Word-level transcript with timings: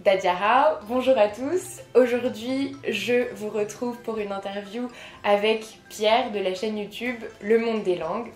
Dadia 0.00 0.32
Hao. 0.32 0.78
Bonjour 0.88 1.18
à 1.18 1.28
tous. 1.28 1.82
Aujourd'hui, 1.94 2.74
je 2.88 3.34
vous 3.34 3.50
retrouve 3.50 3.98
pour 3.98 4.16
une 4.16 4.32
interview 4.32 4.88
avec 5.24 5.78
Pierre 5.90 6.32
de 6.32 6.38
la 6.38 6.54
chaîne 6.54 6.78
YouTube 6.78 7.16
Le 7.42 7.58
Monde 7.58 7.82
des 7.82 7.96
Langues. 7.96 8.30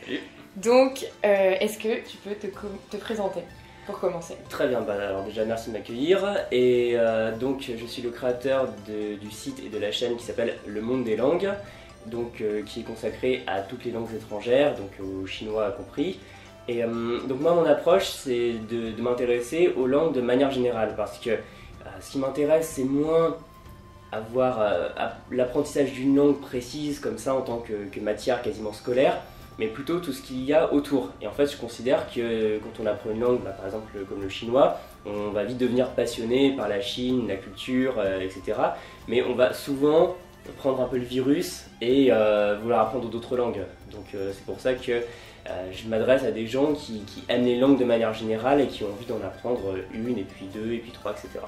Donc, 0.57 1.07
euh, 1.25 1.55
est-ce 1.59 1.79
que 1.79 2.07
tu 2.07 2.19
peux 2.19 2.35
te, 2.35 2.49
te, 2.91 2.97
présenter 2.99 3.41
pour 3.87 3.99
commencer? 3.99 4.35
Très 4.51 4.69
bien, 4.69 4.83
bah, 4.83 4.93
alors 4.93 5.25
déjà 5.25 5.47
merci 5.47 5.71
de 5.71 5.77
m'accueillir. 5.79 6.37
Et 6.53 6.97
euh, 6.97 7.35
donc, 7.35 7.71
je 7.75 7.87
suis 7.87 8.03
le 8.03 8.11
créateur 8.11 8.69
du 8.87 9.31
site 9.31 9.63
et 9.65 9.71
de 9.71 9.79
la 9.79 9.91
chaîne 9.91 10.17
qui 10.17 10.25
s'appelle 10.25 10.59
Le 10.67 10.83
Monde 10.83 11.05
des 11.05 11.17
Langues, 11.17 11.51
donc, 12.05 12.43
euh, 12.43 12.63
qui 12.63 12.81
est 12.81 12.85
consacré 12.85 13.43
à 13.47 13.63
toutes 13.63 13.87
les 13.87 13.91
langues 13.91 14.15
étrangères, 14.15 14.75
donc 14.75 14.91
au 15.01 15.25
chinois 15.27 15.71
compris. 15.71 16.21
Et 16.69 16.83
donc 16.83 17.41
moi 17.41 17.55
mon 17.55 17.67
approche 17.67 18.07
c'est 18.09 18.55
de, 18.71 19.01
m'intéresser 19.01 19.75
aux 19.77 19.87
langues 19.87 20.15
de 20.15 20.23
manière 20.23 20.51
générale 20.51 20.95
parce 20.97 21.19
que 21.19 21.31
ce 22.01 22.13
qui 22.13 22.19
m'intéresse 22.19 22.73
c'est 22.75 22.85
moins 22.85 23.37
avoir 24.13 24.61
l'apprentissage 25.31 25.93
d'une 25.93 26.17
langue 26.17 26.41
précise 26.41 27.01
comme 27.01 27.19
ça 27.19 27.35
en 27.35 27.43
tant 27.43 27.59
que 27.59 28.01
matière 28.01 28.41
quasiment 28.41 28.73
scolaire, 28.73 29.21
mais 29.59 29.67
plutôt 29.69 29.99
tout 30.01 30.13
ce 30.13 30.23
qu'il 30.23 30.45
y 30.45 30.53
a 30.53 30.73
autour. 30.73 31.11
Et 31.21 31.27
en 31.27 31.33
fait, 31.33 31.47
je 31.47 31.57
considère 31.57 32.13
que 32.13 32.59
quand 32.59 32.83
on 32.83 32.87
apprend 32.87 33.11
une 33.11 33.21
langue, 33.21 33.41
bah, 33.43 33.51
par 33.51 33.67
exemple 33.67 33.93
comme 34.09 34.23
le 34.23 34.29
chinois, 34.29 34.79
on 35.07 35.31
va 35.31 35.45
vite 35.45 35.59
devenir 35.59 35.91
passionné 35.91 36.57
par 36.57 36.69
la 36.69 36.81
Chine, 36.81 37.29
la 37.29 37.37
culture, 37.37 37.95
euh, 37.99 38.21
etc. 38.21 38.59
Mais 39.07 39.23
on 39.23 39.35
va 39.35 39.53
souvent 39.53 40.17
prendre 40.59 40.81
un 40.81 40.87
peu 40.87 40.99
le 40.99 41.05
virus 41.05 41.67
et 41.81 42.09
euh, 42.11 42.59
vouloir 42.61 42.81
apprendre 42.81 43.09
d'autres 43.09 43.37
langues. 43.37 43.63
Donc 43.93 44.07
euh, 44.15 44.33
c'est 44.35 44.45
pour 44.45 44.61
ça 44.61 44.75
que 44.75 45.03
je 45.73 45.89
m'adresse 45.89 46.25
à 46.25 46.31
des 46.31 46.47
gens 46.47 46.73
qui, 46.73 47.01
qui, 47.01 47.23
aiment 47.29 47.45
les 47.45 47.59
langues 47.59 47.79
de 47.79 47.85
manière 47.85 48.15
générale 48.15 48.61
et 48.61 48.67
qui 48.67 48.85
ont 48.85 48.89
envie 48.89 49.07
d'en 49.07 49.21
apprendre 49.25 49.77
une, 49.93 50.19
et 50.19 50.25
puis 50.25 50.47
deux, 50.47 50.73
et 50.73 50.79
puis 50.79 50.91
trois, 50.91 51.13
etc. 51.13 51.41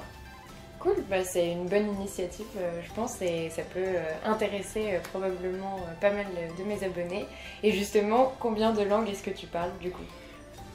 Cool, 0.79 0.97
bah, 1.09 1.25
c'est 1.25 1.51
une 1.53 1.67
bonne 1.67 1.89
initiative, 1.95 2.47
euh, 2.59 2.81
je 2.87 2.93
pense, 2.93 3.23
et 3.23 3.49
ça 3.49 3.63
peut 3.63 3.81
euh, 3.81 4.03
intéresser 4.27 4.93
euh, 4.93 4.99
probablement 5.11 5.81
pas 6.01 6.11
mal 6.11 6.27
de 6.59 6.65
mes 6.65 6.85
abonnés. 6.85 7.25
Et 7.63 7.73
justement, 7.73 8.35
combien 8.39 8.73
de 8.73 8.83
langues 8.83 9.09
est-ce 9.09 9.23
que 9.23 9.31
tu 9.31 9.47
parles 9.47 9.71
du 9.81 9.91
coup? 9.91 10.05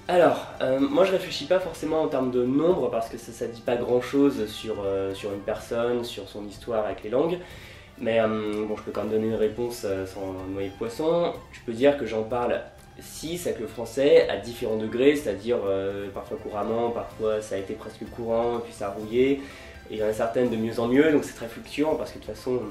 Alors, 0.07 0.47
moi 0.79 1.05
je 1.05 1.11
réfléchis 1.11 1.45
pas 1.45 1.59
forcément 1.59 2.01
en 2.01 2.07
termes 2.07 2.31
de 2.31 2.43
nombre 2.43 2.89
parce 2.89 3.07
que 3.07 3.17
ça, 3.17 3.47
ne 3.47 3.51
dit 3.51 3.61
pas 3.61 3.77
grand 3.77 4.01
chose 4.01 4.45
sur, 4.47 4.83
sur 5.13 5.31
une 5.31 5.39
personne, 5.39 6.03
sur 6.03 6.27
son 6.27 6.45
histoire 6.47 6.85
avec 6.85 7.03
les 7.03 7.09
langues. 7.09 7.37
Mais 7.97 8.19
bon, 8.19 8.75
je 8.75 8.81
peux 8.81 8.91
quand 8.91 9.03
même 9.03 9.11
donner 9.11 9.27
une 9.27 9.35
réponse 9.35 9.85
sans 10.07 10.33
noyer 10.49 10.69
de 10.69 10.73
poisson. 10.73 11.33
Je 11.53 11.59
peux 11.65 11.71
dire 11.71 11.97
que 11.97 12.05
j'en 12.05 12.23
parle 12.23 12.61
6 13.01 13.47
avec 13.47 13.59
le 13.59 13.67
français 13.67 14.29
à 14.29 14.37
différents 14.37 14.77
degrés, 14.77 15.15
c'est-à-dire 15.15 15.59
parfois 16.13 16.37
couramment, 16.37 16.91
parfois 16.91 17.41
ça 17.41 17.55
a 17.55 17.57
été 17.57 17.73
presque 17.73 18.05
courant, 18.15 18.59
puis 18.63 18.73
ça 18.73 18.87
a 18.87 18.91
rouillé. 18.91 19.41
Et 19.89 19.95
il 19.95 19.97
y 19.97 20.03
en 20.03 20.07
a 20.07 20.13
certaines 20.13 20.49
de 20.49 20.55
mieux 20.55 20.79
en 20.79 20.87
mieux, 20.87 21.11
donc 21.11 21.25
c'est 21.25 21.35
très 21.35 21.47
fluctuant 21.47 21.95
parce 21.95 22.11
que 22.11 22.19
de 22.19 22.23
toute 22.23 22.33
façon, 22.33 22.61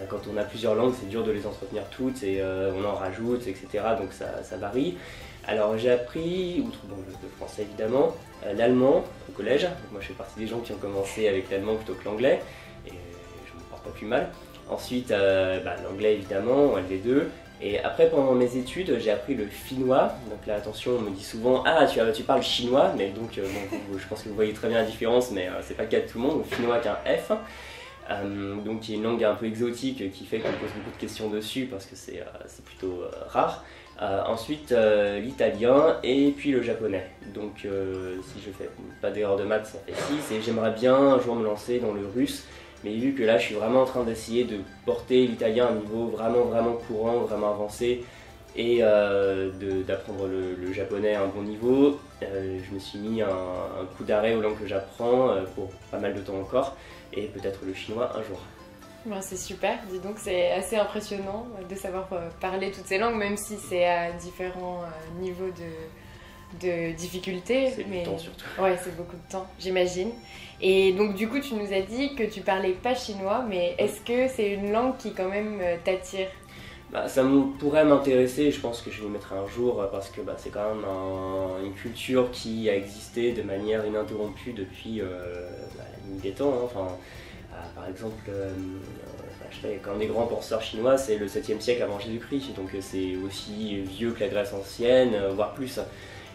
euh, 0.00 0.06
quand 0.08 0.20
on 0.32 0.36
a 0.36 0.42
plusieurs 0.42 0.74
langues, 0.74 0.94
c'est 0.98 1.08
dur 1.08 1.24
de 1.24 1.30
les 1.30 1.46
entretenir 1.46 1.84
toutes 1.90 2.22
et 2.22 2.40
euh, 2.40 2.72
on 2.76 2.84
en 2.84 2.94
rajoute, 2.94 3.46
etc. 3.46 3.68
Donc 3.98 4.12
ça, 4.12 4.56
varie. 4.56 4.96
Alors 5.46 5.76
j'ai 5.78 5.90
appris, 5.90 6.62
outre 6.66 6.78
le, 6.88 7.28
français 7.38 7.62
évidemment, 7.62 8.14
euh, 8.44 8.52
l'allemand 8.52 9.04
au 9.28 9.32
collège. 9.32 9.66
moi 9.90 10.00
je 10.00 10.08
fais 10.08 10.14
partie 10.14 10.38
des 10.38 10.46
gens 10.46 10.58
qui 10.58 10.72
ont 10.72 10.76
commencé 10.76 11.28
avec 11.28 11.50
l'allemand 11.50 11.76
plutôt 11.76 11.94
que 11.94 12.04
l'anglais 12.04 12.40
et 12.86 12.90
je 12.90 13.58
me 13.58 13.62
porte 13.70 13.84
pas 13.84 13.90
plus 13.90 14.06
mal. 14.06 14.30
Ensuite, 14.68 15.08
bah, 15.08 15.76
l'anglais 15.82 16.14
évidemment, 16.14 16.76
LV2. 16.76 17.24
Et 17.62 17.78
après, 17.78 18.08
pendant 18.08 18.32
mes 18.32 18.56
études, 18.56 18.98
j'ai 19.00 19.10
appris 19.10 19.34
le 19.34 19.44
finnois. 19.46 20.14
Donc 20.30 20.46
là, 20.46 20.56
attention, 20.56 20.92
on 20.98 21.02
me 21.02 21.10
dit 21.10 21.22
souvent 21.22 21.62
Ah, 21.66 21.86
tu, 21.86 22.22
parles 22.22 22.42
chinois, 22.42 22.92
mais 22.96 23.10
donc 23.10 23.36
euh, 23.36 23.44
je 23.98 24.06
pense 24.08 24.22
que 24.22 24.28
vous 24.30 24.34
voyez 24.34 24.54
très 24.54 24.68
bien 24.68 24.78
la 24.78 24.86
différence, 24.86 25.30
mais 25.30 25.48
euh, 25.48 25.60
c'est 25.62 25.74
pas 25.74 25.82
le 25.82 25.88
cas 25.90 26.00
de 26.00 26.06
tout 26.06 26.18
le 26.18 26.24
monde. 26.24 26.38
Le 26.38 26.56
finnois 26.56 26.76
avec 26.76 26.86
un 26.86 26.96
F. 27.16 27.32
Euh, 28.10 28.56
donc 28.56 28.80
qui 28.80 28.94
est 28.94 28.96
une 28.96 29.04
langue 29.04 29.22
un 29.22 29.34
peu 29.34 29.46
exotique 29.46 30.10
qui 30.10 30.24
fait 30.24 30.38
qu'on 30.38 30.48
pose 30.48 30.70
beaucoup 30.74 30.90
de 30.90 31.00
questions 31.00 31.28
dessus 31.30 31.68
parce 31.70 31.86
que 31.86 31.94
c'est 31.94 32.24
plutôt 32.64 33.04
rare. 33.28 33.64
ensuite 34.00 34.74
l'italien 35.22 35.98
et 36.02 36.32
puis 36.36 36.50
le 36.50 36.60
japonais. 36.60 37.08
Donc 37.32 37.58
si 37.58 38.40
je 38.44 38.50
fais 38.50 38.68
pas 39.00 39.12
d'erreur 39.12 39.36
de 39.36 39.44
maths, 39.44 39.66
ça 39.66 39.78
fait 39.86 39.94
6 40.28 40.34
et 40.34 40.42
j'aimerais 40.42 40.72
bien 40.72 40.96
un 40.96 41.20
jour 41.20 41.36
me 41.36 41.44
lancer 41.44 41.78
dans 41.78 41.92
le 41.92 42.04
russe 42.08 42.46
mais 42.84 42.94
vu 42.94 43.14
que 43.14 43.22
là, 43.22 43.38
je 43.38 43.46
suis 43.46 43.54
vraiment 43.54 43.82
en 43.82 43.86
train 43.86 44.04
d'essayer 44.04 44.44
de 44.44 44.58
porter 44.86 45.26
l'italien 45.26 45.66
à 45.66 45.70
un 45.70 45.74
niveau 45.74 46.06
vraiment, 46.06 46.44
vraiment 46.44 46.74
courant, 46.88 47.18
vraiment 47.20 47.50
avancé, 47.50 48.04
et 48.56 48.78
euh, 48.80 49.50
d'apprendre 49.86 50.26
le, 50.26 50.72
japonais 50.72 51.14
à 51.14 51.22
un 51.22 51.28
bon 51.28 51.42
niveau, 51.42 51.98
euh, 52.22 52.58
je 52.66 52.74
me 52.74 52.78
suis 52.78 52.98
mis 52.98 53.22
un, 53.22 53.28
coup 53.96 54.04
d'arrêt 54.04 54.34
aux 54.34 54.40
langues 54.40 54.58
que 54.58 54.66
j'apprends 54.66 55.30
euh, 55.30 55.44
pour 55.54 55.70
pas 55.90 55.98
mal 55.98 56.14
de 56.14 56.20
temps 56.20 56.38
encore, 56.40 56.76
et 57.12 57.26
peut-être 57.26 57.60
le 57.64 57.74
chinois 57.74 58.10
un 58.16 58.22
jour. 58.22 58.40
c'est 59.20 59.36
super, 59.36 59.78
dis 59.90 60.00
donc 60.00 60.16
c'est 60.18 60.52
assez 60.52 60.76
impressionnant 60.76 61.46
de 61.68 61.74
savoir 61.74 62.08
parler 62.40 62.70
toutes 62.72 62.86
ces 62.86 62.98
langues, 62.98 63.16
même 63.16 63.36
si 63.36 63.56
c'est 63.56 63.84
à 63.84 64.12
différents 64.12 64.82
niveaux 65.20 65.50
de, 65.50 65.70
de 66.60 66.92
difficultés. 66.92 67.72
C'est 67.74 67.86
mais... 67.86 68.02
temps 68.02 68.18
surtout. 68.18 68.46
Ouais, 68.60 68.76
c'est 68.82 68.96
beaucoup 68.96 69.16
de 69.16 69.32
temps, 69.32 69.46
j'imagine. 69.58 70.10
Et 70.60 70.92
donc 70.92 71.14
du 71.14 71.28
coup, 71.28 71.40
tu 71.40 71.54
nous 71.54 71.72
as 71.72 71.80
dit 71.80 72.14
que 72.14 72.24
tu 72.24 72.40
parlais 72.40 72.72
pas 72.72 72.94
chinois, 72.94 73.44
mais 73.48 73.74
est-ce 73.78 74.00
que 74.00 74.28
c'est 74.28 74.52
une 74.52 74.72
langue 74.72 74.96
qui 74.98 75.14
quand 75.14 75.28
même 75.28 75.58
euh, 75.62 75.76
t'attire? 75.82 76.28
Bah, 76.92 77.06
ça 77.06 77.22
pourrait 77.60 77.84
m'intéresser, 77.84 78.50
je 78.50 78.58
pense 78.58 78.82
que 78.82 78.90
je 78.90 79.00
vais 79.00 79.06
y 79.06 79.10
mettre 79.10 79.32
un 79.32 79.46
jour 79.46 79.86
parce 79.92 80.10
que 80.10 80.22
bah, 80.22 80.34
c'est 80.36 80.50
quand 80.50 80.74
même 80.74 80.84
une 81.64 81.72
culture 81.72 82.32
qui 82.32 82.68
a 82.68 82.74
existé 82.74 83.32
de 83.32 83.42
manière 83.42 83.86
ininterrompue 83.86 84.52
depuis 84.52 85.00
euh, 85.00 85.48
bah, 85.76 85.84
la 85.84 86.10
nuit 86.10 86.20
des 86.20 86.32
temps. 86.32 86.52
Hein. 86.52 86.64
Enfin, 86.64 86.88
euh, 87.52 87.56
par 87.76 87.88
exemple, 87.88 88.28
euh, 88.28 88.50
je 89.52 89.60
sais, 89.60 89.80
quand 89.84 89.98
des 89.98 90.08
grands 90.08 90.26
penseurs 90.26 90.62
chinois, 90.62 90.98
c'est 90.98 91.16
le 91.16 91.26
7e 91.26 91.60
siècle 91.60 91.82
avant 91.84 92.00
Jésus-Christ, 92.00 92.56
donc 92.56 92.70
c'est 92.80 93.14
aussi 93.24 93.82
vieux 93.82 94.10
que 94.10 94.20
la 94.20 94.28
Grèce 94.28 94.52
ancienne, 94.52 95.16
voire 95.36 95.54
plus. 95.54 95.78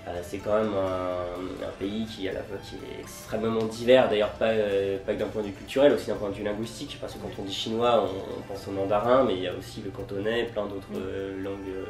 Euh, 0.07 0.19
c'est 0.21 0.37
quand 0.37 0.53
même 0.53 0.73
un, 0.75 1.71
pays 1.79 2.05
qui, 2.05 2.29
à 2.29 2.33
la 2.33 2.43
fois, 2.43 2.57
qui 2.63 2.75
est 2.75 3.01
extrêmement 3.01 3.63
divers, 3.65 4.07
d'ailleurs 4.07 4.31
pas, 4.31 4.49
euh, 4.49 4.97
pas 5.03 5.13
que 5.13 5.19
d'un 5.19 5.25
point 5.25 5.41
de 5.41 5.47
vue 5.47 5.53
culturel, 5.53 5.93
aussi 5.93 6.07
d'un 6.07 6.15
point 6.15 6.29
de 6.29 6.35
vue 6.35 6.43
linguistique, 6.43 6.97
parce 7.01 7.13
que 7.13 7.19
quand 7.19 7.31
on 7.39 7.43
dit 7.43 7.53
chinois, 7.53 8.07
on, 8.37 8.41
pense 8.41 8.67
au 8.67 8.71
mandarin, 8.71 9.23
mais 9.23 9.33
il 9.33 9.41
y 9.41 9.47
a 9.47 9.53
aussi 9.57 9.81
le 9.83 9.89
cantonais, 9.89 10.43
plein 10.43 10.65
d'autres 10.65 10.91
mm. 10.91 10.97
euh, 10.97 11.43
langues 11.43 11.85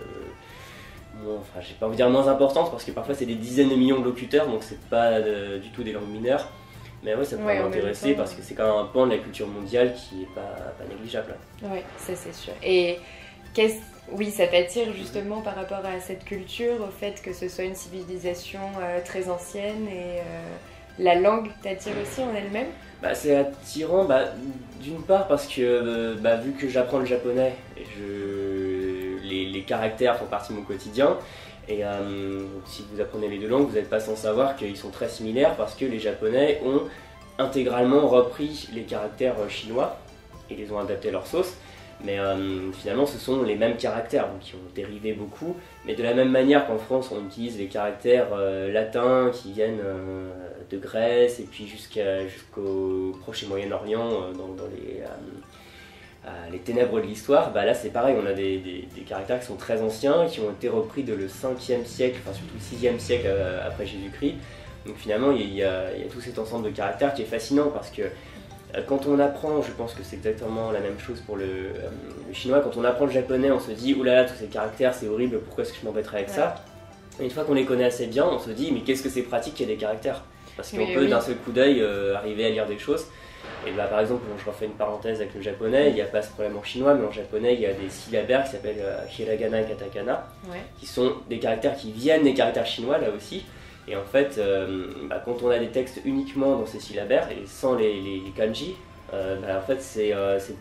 enfin, 1.28 1.62
j'ai 1.62 1.74
pas 1.76 1.86
envie 1.86 1.94
de 1.94 1.98
dire 1.98 2.10
moins 2.10 2.28
importantes 2.28 2.72
parce 2.72 2.84
que 2.84 2.92
parfois 2.92 3.16
c'est 3.16 3.26
des 3.26 3.36
dizaines 3.36 3.70
de 3.70 3.76
millions 3.76 4.00
de 4.02 4.04
locuteurs 4.04 4.48
donc 4.48 4.64
c'est 4.64 4.82
pas 4.90 5.22
du 5.22 5.70
tout 5.70 5.82
des 5.82 5.94
langues 5.94 6.10
mineures. 6.10 6.46
Mais 7.04 7.16
ouais, 7.16 7.24
ça 7.24 7.38
pourrait 7.38 7.62
m'intéresser 7.62 8.16
parce 8.16 8.34
que 8.34 8.42
c'est 8.42 8.54
quand 8.54 8.66
même 8.66 8.86
un 8.86 8.86
pan 8.86 9.06
de 9.06 9.12
la 9.12 9.20
culture 9.20 9.48
mondiale 9.48 9.94
qui 9.94 10.24
est 10.24 10.36
pas, 10.36 10.56
pas 10.78 10.84
négligeable. 10.90 11.36
Oui, 11.64 11.80
ça 11.98 12.16
c'est 12.16 12.34
sûr. 12.34 12.54
Et 12.62 12.98
oui, 14.12 14.30
ça 14.30 14.48
t'attire 14.48 14.94
justement 14.94 15.42
par 15.42 15.56
rapport 15.56 15.84
à 15.84 16.00
cette 16.00 16.26
culture, 16.26 16.76
au 16.82 16.92
fait 16.92 17.22
que 17.24 17.34
ce 17.34 17.48
soit 17.48 17.64
une 17.64 17.76
civilisation 17.76 18.60
euh, 18.80 19.00
très 19.04 19.30
ancienne 19.30 19.88
et 19.88 20.20
euh, 20.20 20.44
la 21.00 21.16
langue 21.16 21.50
t'attire 21.64 21.94
aussi 22.02 22.22
en 22.22 22.34
elle-même? 22.36 22.68
Bah, 23.02 23.16
C'est 23.16 23.36
attirant 23.36 24.06
bah, 24.06 24.26
d'une 24.80 25.02
part 25.02 25.28
parce 25.28 25.48
que 25.48 25.62
euh, 25.62 26.16
bah, 26.20 26.36
vu 26.36 26.52
que 26.52 26.70
j'apprends 26.70 27.00
le 27.00 27.06
japonais, 27.06 27.56
les, 29.24 29.64
caractères 29.68 30.18
font 30.18 30.26
partie 30.26 30.54
de 30.54 30.60
mon 30.60 30.64
quotidien. 30.64 31.18
Et 31.68 31.82
si 32.68 32.86
vous 32.92 33.02
apprenez 33.02 33.28
les 33.28 33.40
deux 33.40 33.48
langues, 33.48 33.68
vous 33.68 33.74
n'êtes 33.74 33.90
pas 33.90 34.00
sans 34.00 34.16
savoir 34.16 34.56
qu'ils 34.56 34.78
sont 34.78 34.92
très 34.92 35.10
similaires 35.10 35.56
parce 35.56 35.74
que 35.74 35.86
les 35.86 35.98
japonais 35.98 36.62
ont 36.64 36.82
intégralement 37.40 38.08
repris 38.08 38.70
les 38.74 38.84
caractères 38.84 39.34
chinois 39.50 39.98
et 40.52 40.56
les 40.56 40.72
ont 40.72 40.78
adaptés 40.78 41.08
à 41.08 41.14
leur 41.14 41.26
sauce. 41.26 41.56
Mais 42.06 42.20
euh, 42.20 42.72
finalement, 42.72 43.06
ce 43.06 43.18
sont 43.18 43.42
les 43.44 43.56
mêmes 43.56 43.78
caractères, 43.78 44.28
donc 44.28 44.40
qui 44.42 44.56
ont 44.56 44.74
dérivé 44.76 45.14
beaucoup. 45.14 45.56
Mais 45.86 45.96
de 45.96 46.04
la 46.04 46.14
même 46.14 46.30
manière 46.30 46.68
qu'en 46.68 46.78
France, 46.78 47.12
on 47.12 47.26
utilise 47.26 47.58
les 47.58 47.66
caractères 47.68 48.28
euh, 48.34 48.72
latins 48.72 49.32
qui 49.34 49.52
viennent 49.52 49.82
euh, 49.84 50.30
de 50.70 50.78
Grèce 50.78 51.40
et 51.40 51.44
puis 51.44 51.68
jusqu'au 51.68 53.18
Proche 53.22 53.44
et 53.44 53.48
Moyen-Orient, 53.48 54.10
dans, 54.38 54.68
les, 56.52 56.60
ténèbres 56.60 57.00
de 57.00 57.06
l'histoire, 57.06 57.52
bah 57.52 57.66
là 57.66 57.76
c'est 57.76 57.90
pareil, 57.90 58.16
on 58.20 58.26
a 58.26 58.34
des, 58.34 58.88
caractères 59.08 59.40
qui 59.40 59.46
sont 59.46 59.58
très 59.58 59.82
anciens, 59.84 60.26
qui 60.26 60.40
ont 60.40 60.50
été 60.50 60.70
repris 60.70 61.04
de 61.04 61.14
le 61.14 61.28
5e 61.28 61.86
siècle, 61.86 62.18
enfin 62.24 62.34
surtout 62.34 62.56
le 62.56 62.90
6e 62.90 62.98
siècle 62.98 63.28
après 63.64 63.86
Jésus-Christ. 63.86 64.36
Donc 64.88 64.98
finalement, 64.98 65.32
il 65.32 65.54
y, 65.54 65.64
a, 65.64 65.90
tout 66.12 66.22
cet 66.22 66.40
ensemble 66.40 66.66
de 66.66 66.76
caractères 66.76 67.14
qui 67.14 67.22
est 67.24 67.26
fascinant 67.26 67.70
parce 67.70 67.92
que 67.92 68.04
quand 68.88 69.06
on 69.08 69.20
apprend, 69.20 69.62
je 69.62 69.72
pense 69.72 69.94
que 69.94 70.04
c'est 70.04 70.18
exactement 70.18 70.72
la 70.72 70.80
même 70.80 71.00
chose 71.00 71.22
pour 71.22 71.38
euh, 71.38 71.72
le, 72.28 72.34
chinois, 72.34 72.60
quand 72.62 72.78
on 72.78 72.84
apprend 72.84 73.06
le 73.06 73.12
japonais, 73.12 73.52
on 73.52 73.60
se 73.60 73.72
dit 73.72 73.94
oulala, 73.94 74.26
tous 74.26 74.36
ces 74.36 74.48
caractères, 74.48 74.94
c'est 74.94 75.08
horrible, 75.08 75.40
pourquoi 75.40 75.64
est-ce 75.64 75.74
que 75.74 75.80
je 75.82 75.86
m'embêterais 75.86 76.18
avec 76.18 76.30
ça 76.30 76.56
Et 77.20 77.24
une 77.24 77.32
fois 77.32 77.44
qu'on 77.44 77.54
les 77.54 77.66
connaît 77.66 77.86
assez 77.86 78.08
bien, 78.08 78.26
on 78.26 78.40
se 78.40 78.50
dit 78.50 78.72
mais 78.74 78.82
qu'est-ce 78.82 79.04
que 79.04 79.10
c'est 79.10 79.22
pratique 79.22 79.56
qu'il 79.56 79.68
y 79.68 79.72
ait 79.72 79.76
des 79.76 79.80
caractères 79.80 80.24
Parce 80.58 80.72
qu'on 80.72 80.86
peut 80.94 81.08
d'un 81.08 81.22
seul 81.22 81.36
coup 81.38 81.52
d'œil 81.52 81.82
euh, 81.82 82.16
arriver 82.16 82.46
à 82.46 82.50
lire 82.50 82.66
des 82.66 82.78
choses. 82.78 83.06
Et 83.68 83.72
bah, 83.72 83.86
par 83.86 84.00
exemple, 84.00 84.24
je 84.38 84.46
refais 84.46 84.66
une 84.66 84.74
parenthèse 84.74 85.22
avec 85.22 85.34
le 85.34 85.42
japonais, 85.42 85.90
il 85.90 85.96
n'y 85.96 86.02
a 86.02 86.06
pas 86.06 86.22
ce 86.22 86.30
problème 86.30 86.58
en 86.58 86.64
chinois, 86.64 86.94
mais 86.94 87.06
en 87.06 87.12
japonais, 87.12 87.54
il 87.54 87.62
y 87.62 87.66
a 87.66 87.74
des 87.74 87.90
syllabaires 87.90 88.44
qui 88.44 88.52
s'appellent 88.52 88.84
hiragana 89.18 89.62
et 89.62 89.66
katakana, 89.66 90.28
qui 90.80 90.86
sont 90.86 91.14
des 91.30 91.40
caractères 91.40 91.76
qui 91.76 91.92
viennent 91.92 92.24
des 92.24 92.34
caractères 92.34 92.66
chinois 92.66 92.98
là 92.98 93.08
aussi, 93.16 93.46
Et 93.88 93.96
en 93.96 94.04
fait, 94.04 94.40
bah, 95.10 95.22
quand 95.24 95.44
on 95.44 95.50
a 95.50 95.60
des 95.60 95.70
textes 95.70 96.02
uniquement 96.06 96.58
dans 96.58 96.66
ces 96.66 96.80
syllabaires 96.80 97.30
et 97.32 97.46
sans 97.46 97.76
les, 97.76 98.24
kanji, 98.36 98.76
bah, 99.12 99.58
en 99.58 99.62
fait 99.62 99.82
c'est 99.82 100.14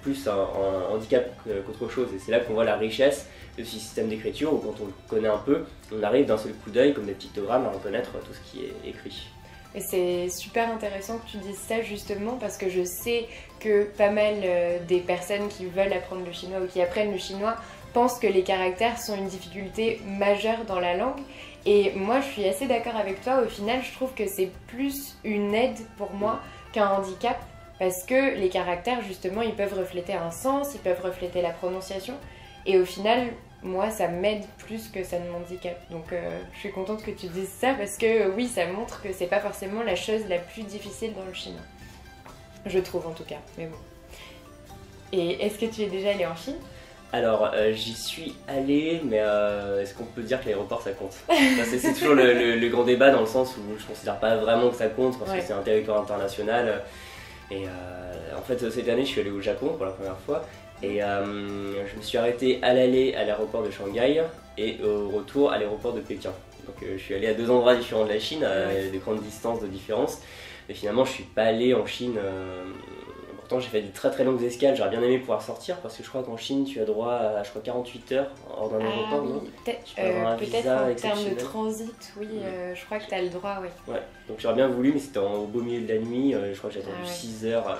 plus 0.03 0.29
un, 0.29 0.47
handicap 0.93 1.31
qu'autre 1.67 1.91
chose. 1.91 2.09
Et 2.15 2.19
c'est 2.19 2.32
là 2.32 2.41
qu'on 2.41 2.55
voit 2.55 2.65
la 2.65 2.76
richesse 2.76 3.26
de 3.56 3.65
ce 3.65 3.71
système 3.71 4.09
d'écriture 4.09 4.53
où 4.53 4.59
quand 4.59 4.75
on 4.82 4.87
le 4.87 4.93
connaît 5.09 5.29
un 5.29 5.38
peu, 5.38 5.65
on 5.93 6.03
arrive 6.03 6.26
d'un 6.26 6.38
seul 6.38 6.53
coup 6.53 6.71
d'œil, 6.71 6.93
comme 6.93 7.06
des 7.06 7.12
pictogrammes, 7.12 7.67
à 7.67 7.71
reconnaître 7.71 8.11
tout 8.12 8.35
ce 8.35 8.50
qui 8.50 8.65
est 8.65 8.88
écrit. 8.88 9.29
Et 9.75 9.81
c'est 9.81 10.29
super 10.29 10.71
intéressant 10.71 11.19
que 11.19 11.29
tu 11.29 11.38
dises 11.38 11.59
ça 11.59 11.82
justement 11.82 12.37
parce 12.38 12.56
que 12.56 12.69
je 12.69 12.85
sais 12.85 13.26
que 13.59 13.85
pas 13.85 14.11
mal 14.11 14.35
euh, 14.44 14.79
des 14.87 15.00
personnes 15.00 15.49
qui 15.49 15.67
veulent 15.67 15.93
apprendre 15.93 16.25
le 16.25 16.32
chinois 16.32 16.61
ou 16.61 16.67
qui 16.69 16.81
apprennent 16.81 17.11
le 17.11 17.19
chinois 17.19 17.56
pensent 17.93 18.21
que 18.21 18.29
les 18.29 18.43
caractères 18.43 18.99
sont 18.99 19.17
une 19.17 19.26
difficulté 19.26 20.00
majeure 20.06 20.65
dans 20.67 20.79
la 20.79 20.97
langue. 20.97 21.21
Et 21.66 21.93
moi, 21.93 22.20
je 22.20 22.26
suis 22.26 22.44
assez 22.46 22.66
d'accord 22.66 22.96
avec 22.96 23.22
toi. 23.22 23.40
Au 23.40 23.49
final, 23.49 23.82
je 23.82 23.93
trouve 23.93 24.12
que 24.14 24.26
c'est 24.26 24.50
plus 24.66 25.16
une 25.25 25.55
aide 25.55 25.78
pour 25.96 26.12
moi 26.12 26.40
qu'un 26.72 26.88
handicap 26.88 27.38
parce 27.78 28.05
que 28.05 28.37
les 28.37 28.49
caractères, 28.49 29.02
justement, 29.02 29.43
ils 29.43 29.55
peuvent 29.55 29.76
refléter 29.76 30.14
un 30.14 30.31
sens, 30.31 30.75
ils 30.75 30.81
peuvent 30.81 31.00
refléter 31.02 31.43
la 31.43 31.50
prononciation. 31.50 32.14
Et 32.66 32.78
au 32.78 32.84
final, 32.84 33.28
moi, 33.62 33.90
ça 33.90 34.08
m'aide 34.08 34.44
plus 34.58 34.88
que 34.88 35.02
ça 35.02 35.19
ne 35.19 35.28
m'handicape. 35.31 35.90
Donc, 35.90 36.12
euh, 36.12 36.40
je 36.52 36.58
suis 36.61 36.70
contente 36.70 37.02
que 37.02 37.11
tu 37.11 37.26
dises 37.26 37.49
ça 37.49 37.75
parce 37.75 37.96
que 37.96 38.31
oui, 38.34 38.46
ça 38.46 38.66
montre 38.66 39.02
que 39.02 39.12
c'est 39.12 39.26
pas 39.26 39.40
forcément 39.40 39.82
la 39.82 39.96
chose 39.96 40.22
la 40.28 40.38
plus 40.38 40.62
difficile 40.62 41.14
dans 41.14 41.25
le 41.25 41.32
chinois. 41.32 41.61
Je 42.66 42.78
trouve 42.78 43.06
en 43.06 43.12
tout 43.12 43.25
cas, 43.25 43.40
mais 43.58 43.66
bon. 43.66 43.76
Et 45.12 45.44
est-ce 45.44 45.58
que 45.58 45.66
tu 45.66 45.82
es 45.82 45.87
déjà 45.87 46.11
allé 46.11 46.26
en 46.26 46.37
Chine? 46.37 46.56
Alors, 47.14 47.50
euh, 47.55 47.72
j'y 47.72 47.94
suis 47.94 48.34
allé, 48.49 49.00
mais 49.05 49.20
euh, 49.20 49.82
est-ce 49.82 49.94
qu'on 49.94 50.05
peut 50.05 50.22
dire 50.22 50.40
que 50.40 50.46
l'aéroport 50.46 50.82
ça 50.82 50.90
compte? 50.90 51.14
C'est 51.64 51.93
toujours 51.94 52.14
le, 52.14 52.69
grand 52.69 52.84
débat 52.84 53.11
dans 53.11 53.20
le 53.20 53.26
sens 53.26 53.56
où 53.56 53.78
je 53.78 53.87
considère 53.87 54.19
pas 54.19 54.37
vraiment 54.37 54.69
que 54.70 54.76
ça 54.76 54.88
compte 54.88 55.19
parce 55.19 55.32
que 55.32 55.40
c'est 55.40 55.52
un 55.52 55.62
territoire 55.62 56.00
international. 56.00 56.82
Et 57.50 57.64
en 58.37 58.43
fait, 58.43 58.70
cette 58.70 58.88
année, 58.88 59.05
je 59.05 59.11
suis 59.11 59.20
allé 59.20 59.31
au 59.31 59.40
Japon 59.40 59.75
pour 59.76 59.87
la 59.87 59.93
première 59.93 60.19
fois 60.19 60.44
et 60.84 61.02
euh, 61.02 61.87
je 61.87 61.96
me 61.96 62.02
suis 62.02 62.19
arrêté 62.19 62.58
à 62.62 62.75
l'aller 62.75 63.14
à 63.14 63.25
l'aéroport 63.25 63.62
de 63.62 63.70
Shanghai 63.70 64.22
et 64.58 64.78
au 64.82 65.08
retour 65.08 65.50
à 65.50 65.58
l'aéroport 65.58 65.93
de 65.93 66.00
Pékin. 66.00 66.32
Donc 66.66 66.76
euh, 66.82 66.94
je 66.96 67.02
suis 67.02 67.14
allé 67.14 67.26
à 67.28 67.34
deux 67.34 67.50
endroits 67.50 67.75
différents 67.75 68.05
de 68.05 68.11
la 68.11 68.19
Chine, 68.19 68.44
à 68.44 68.66
des 68.90 68.99
grandes 68.99 69.22
distances 69.22 69.61
de 69.61 69.66
différence. 69.66 70.20
Et 70.69 70.75
finalement, 70.75 71.05
je 71.05 71.12
suis 71.12 71.25
pas 71.25 71.44
allé 71.44 71.75
en 71.75 71.87
Chine. 71.87 72.19
Euh, 73.44 73.46
pourtant, 73.46 73.61
j'ai 73.61 73.69
fait 73.69 73.82
des 73.82 73.91
très 73.91 74.11
très 74.11 74.25
longues 74.25 74.43
escales. 74.43 74.76
J'aurais 74.76 74.91
bien 74.91 75.02
aimé 75.02 75.19
pouvoir 75.19 75.43
sortir 75.43 75.76
parce 75.79 75.96
que 75.96 76.02
je 76.02 76.08
crois 76.08 76.23
qu'en 76.23 76.37
Chine, 76.37 76.64
tu 76.64 76.81
as 76.81 76.85
droit 76.85 77.12
à 77.12 77.43
je 77.43 77.50
crois 77.50 77.62
48 77.62 78.12
heures 78.12 78.31
hors 78.50 78.70
d'un 78.70 78.79
ah 78.81 78.88
aéroport, 78.88 79.25
non 79.25 79.43
Peut-être 79.64 80.69
en 80.69 80.94
termes 80.94 81.25
de 81.25 81.35
transit, 81.35 82.12
oui, 82.19 82.29
je 82.75 82.85
crois 82.85 82.99
que 82.99 83.06
tu 83.06 83.14
as 83.14 83.23
le 83.23 83.29
droit, 83.29 83.58
oui. 83.62 83.69
Ouais, 83.93 84.02
donc 84.29 84.38
j'aurais 84.41 84.55
bien 84.55 84.69
voulu, 84.69 84.93
mais 84.93 85.00
c'était 85.00 85.19
au 85.19 85.46
beau 85.46 85.61
milieu 85.61 85.87
de 85.87 85.93
la 85.93 86.00
nuit. 86.00 86.32
je 86.32 86.56
crois 86.58 86.70
que 86.70 86.75
j'ai 86.75 86.82
attendu 86.82 87.06
6 87.06 87.44
ah 87.44 87.46
heures, 87.46 87.79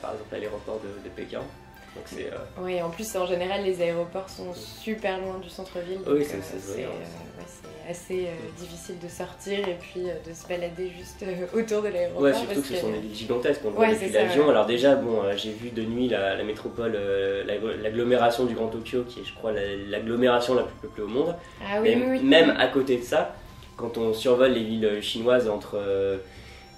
par 0.00 0.12
exemple, 0.12 0.34
à 0.34 0.38
l'aéroport 0.38 0.80
de 0.80 1.08
Pékin. 1.10 1.42
Euh, 1.96 2.30
oui, 2.60 2.80
en 2.80 2.90
plus, 2.90 3.16
en 3.16 3.26
général, 3.26 3.64
les 3.64 3.82
aéroports 3.82 4.28
sont 4.28 4.52
super 4.54 5.18
loin 5.20 5.38
du 5.38 5.48
centre-ville. 5.48 5.98
Oui, 6.06 6.24
c'est 6.24 6.36
euh, 6.36 6.86
euh, 6.86 7.90
assez 7.90 8.28
difficile 8.56 8.98
de 9.02 9.08
sortir 9.08 9.58
et 9.68 9.76
puis 9.80 10.02
de 10.02 10.32
se 10.32 10.46
balader 10.46 10.90
juste 10.96 11.24
autour 11.52 11.82
de 11.82 11.88
l'aéroport. 11.88 12.22
Ouais, 12.22 12.32
surtout 12.32 12.60
que 12.60 12.66
ce 12.66 12.76
sont 12.76 12.92
des 12.92 12.98
villes 12.98 13.14
gigantesques. 13.14 13.62
On 13.64 13.70
voit 13.70 13.88
depuis 13.88 14.10
l'avion. 14.10 14.48
Alors, 14.50 14.66
déjà, 14.66 14.94
bon, 14.94 15.22
j'ai 15.36 15.52
vu 15.52 15.70
de 15.70 15.82
nuit 15.82 16.08
la, 16.08 16.42
métropole, 16.44 16.96
l'agglomération 17.82 18.44
du 18.44 18.54
Grand 18.54 18.68
Tokyo, 18.68 19.04
qui 19.08 19.20
est, 19.20 19.24
je 19.24 19.34
crois, 19.34 19.52
l'agglomération 19.52 20.54
la, 20.54 20.62
plus 20.62 20.76
peuplée 20.82 21.02
au 21.02 21.08
monde. 21.08 21.34
Ah 21.62 21.80
oui, 21.80 22.00
oui, 22.08 22.20
Même 22.22 22.54
à 22.58 22.68
côté 22.68 22.98
de 22.98 23.04
ça, 23.04 23.34
quand 23.76 23.98
on 23.98 24.12
survole 24.14 24.52
les 24.52 24.62
villes 24.62 25.02
chinoises 25.02 25.48
entre 25.48 25.80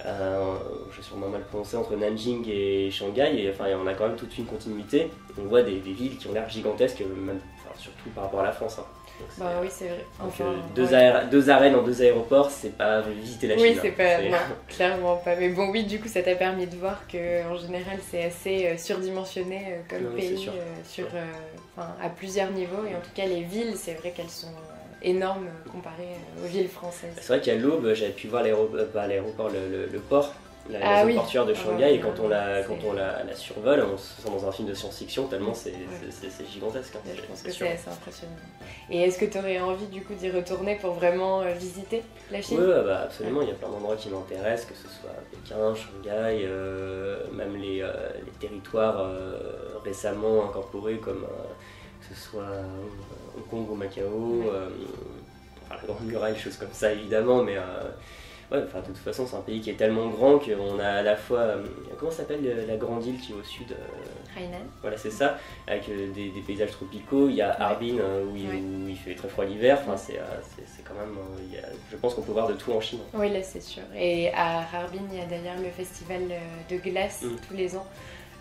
euh, 0.05 0.55
je 0.91 0.97
vais 0.97 1.03
sûrement 1.03 1.29
mal 1.29 1.43
prononcer, 1.43 1.77
entre 1.77 1.95
Nanjing 1.95 2.45
et 2.49 2.91
Shanghai, 2.91 3.31
et 3.37 3.49
enfin 3.49 3.65
on 3.81 3.87
a 3.87 3.93
quand 3.93 4.07
même 4.07 4.17
toute 4.17 4.37
une 4.37 4.45
continuité. 4.45 5.09
On 5.39 5.45
voit 5.45 5.63
des, 5.63 5.79
villes 5.79 6.17
qui 6.17 6.27
ont 6.27 6.33
l'air 6.33 6.49
gigantesques, 6.49 7.01
même, 7.01 7.39
surtout 7.77 8.09
par 8.09 8.25
rapport 8.25 8.41
à 8.41 8.43
la 8.43 8.51
France. 8.51 8.79
Hein. 8.79 8.85
bah 9.37 9.51
oui, 9.61 9.67
c'est 9.71 9.87
vrai. 9.87 10.05
Enfin, 10.19 10.55
deux, 10.75 10.87
deux, 11.31 11.49
arènes 11.49 11.75
en 11.75 11.83
deux 11.83 12.01
aéroports, 12.01 12.51
c'est 12.51 12.77
pas 12.77 13.01
visiter 13.01 13.47
la 13.47 13.57
Chine. 13.57 13.65
Oui, 13.67 13.79
c'est 13.81 13.91
pas, 13.91 14.21
non, 14.21 14.37
clairement 14.67 15.15
pas. 15.17 15.35
Mais 15.37 15.49
bon, 15.49 15.69
oui, 15.69 15.85
du 15.85 15.99
coup, 15.99 16.07
ça 16.07 16.21
t'a 16.21 16.35
permis 16.35 16.67
de 16.67 16.75
voir 16.75 17.07
que 17.07 17.47
en 17.49 17.55
général, 17.55 17.99
c'est 18.09 18.25
assez 18.25 18.67
euh, 18.67 18.77
surdimensionné 18.77 19.67
euh, 19.69 19.81
comme 19.89 20.15
pays, 20.15 20.49
sur, 20.85 21.05
à 21.77 22.09
plusieurs 22.09 22.51
niveaux. 22.51 22.85
Et 22.85 22.95
en 22.95 22.99
tout 22.99 23.13
cas, 23.15 23.25
les 23.25 23.43
villes, 23.43 23.75
c'est 23.75 23.93
vrai 23.93 24.11
qu'elles 24.11 24.29
sont 24.29 24.47
énorme 25.03 25.47
comparé 25.71 26.15
aux 26.43 26.47
villes 26.47 26.69
françaises. 26.69 27.13
C'est 27.17 27.27
vrai 27.27 27.41
qu'à 27.41 27.55
l'aube, 27.55 27.93
j'avais 27.93 28.11
pu 28.11 28.27
voir 28.27 28.43
l'aéroport, 28.43 29.49
le, 29.49 29.87
le, 29.91 29.99
port, 29.99 30.33
la, 30.69 30.79
ah, 30.81 31.05
de 31.05 31.17
ah 31.17 31.53
Shanghai, 31.53 31.95
et 31.95 31.99
quand 31.99 32.13
on, 32.23 32.29
la, 32.29 32.63
quand 32.63 32.77
on 32.87 32.93
la, 32.93 33.35
survole, 33.35 33.85
on 33.93 33.97
se 33.97 34.21
sent 34.21 34.29
dans 34.29 34.47
un 34.47 34.51
film 34.51 34.69
de 34.69 34.73
science-fiction 34.73 35.27
tellement 35.27 35.53
c'est 35.53 35.73
gigantesque. 36.51 36.95
Hein, 36.95 37.09
je 37.15 37.21
pense 37.23 37.41
que 37.41 37.51
c'est 37.51 37.67
assez 37.67 37.89
impressionnant. 37.89 38.31
Et 38.89 39.01
est-ce 39.01 39.19
que 39.19 39.25
tu 39.25 39.37
aurais 39.37 39.59
envie 39.59 39.87
du 39.87 40.01
coup 40.01 40.13
d'y 40.13 40.29
retourner 40.29 40.77
pour 40.77 40.93
vraiment 40.93 41.41
euh, 41.41 41.53
visiter 41.53 42.03
la 42.31 42.41
Chine? 42.41 42.59
Oui, 42.61 42.67
bah, 42.85 43.01
absolument. 43.03 43.41
Il 43.41 43.49
y 43.49 43.51
a 43.51 43.55
plein 43.55 43.69
d'endroits 43.69 43.97
qui 43.97 44.09
m'intéressent, 44.09 44.69
que 44.69 44.75
ce 44.75 44.87
soit 44.87 45.11
Pékin, 45.31 45.75
Shanghai, 45.75 46.43
euh, 46.45 47.25
même 47.33 47.57
les, 47.57 47.81
euh, 47.81 47.91
les 48.25 48.47
territoires 48.47 49.05
récemment 49.83 50.45
incorporés 50.45 50.97
comme 50.97 51.25
que 51.99 52.15
ce 52.15 52.21
soit 52.21 52.45
Hong 53.35 53.47
Kong 53.49 53.69
ou 53.69 53.75
Macao, 53.75 54.43
euh, 54.47 54.69
enfin, 55.63 55.75
la 55.81 55.93
Grande 55.93 56.07
Muraille, 56.07 56.37
choses 56.37 56.57
comme 56.57 56.71
ça 56.71 56.91
évidemment, 56.91 57.43
mais 57.43 57.57
euh, 57.57 57.61
ouais, 58.51 58.63
enfin, 58.65 58.79
de 58.81 58.87
toute 58.87 58.97
façon 58.97 59.25
c'est 59.27 59.35
un 59.35 59.41
pays 59.41 59.61
qui 59.61 59.69
est 59.69 59.75
tellement 59.75 60.07
grand 60.09 60.39
qu'on 60.39 60.79
a 60.79 60.87
à 60.87 61.01
la 61.01 61.15
fois, 61.15 61.39
euh, 61.39 61.65
comment 61.97 62.11
s'appelle 62.11 62.65
la 62.67 62.77
grande 62.77 63.05
île 63.05 63.19
qui 63.19 63.31
est 63.31 63.35
au 63.35 63.43
sud 63.43 63.75
Hainan. 64.37 64.65
Voilà 64.81 64.97
c'est 64.97 65.11
ça, 65.11 65.37
avec 65.67 65.87
des, 66.13 66.31
paysages 66.45 66.71
tropicaux, 66.71 67.29
il 67.29 67.35
y 67.35 67.41
a 67.41 67.51
Harbin 67.61 67.97
où, 68.31 68.35
il, 68.35 68.95
fait 68.97 69.15
très 69.15 69.27
froid 69.27 69.45
l'hiver, 69.45 69.79
enfin, 69.81 69.97
c'est 69.97 70.19
quand 70.83 70.95
même, 70.95 71.17
je 71.91 71.97
pense 71.97 72.13
qu'on 72.13 72.21
peut 72.21 72.31
voir 72.31 72.47
de 72.47 72.53
tout 72.53 72.71
en 72.71 72.81
Chine. 72.81 72.99
Oui 73.13 73.29
là 73.29 73.41
c'est 73.43 73.61
sûr, 73.61 73.83
et 73.95 74.31
à 74.33 74.59
Harbin 74.59 75.01
il 75.11 75.17
y 75.17 75.21
a 75.21 75.25
d'ailleurs 75.25 75.59
le 75.61 75.69
festival 75.69 76.21
de 76.69 76.77
glace 76.77 77.23
mm. 77.23 77.35
tous 77.47 77.53
les 77.53 77.75
ans. 77.75 77.85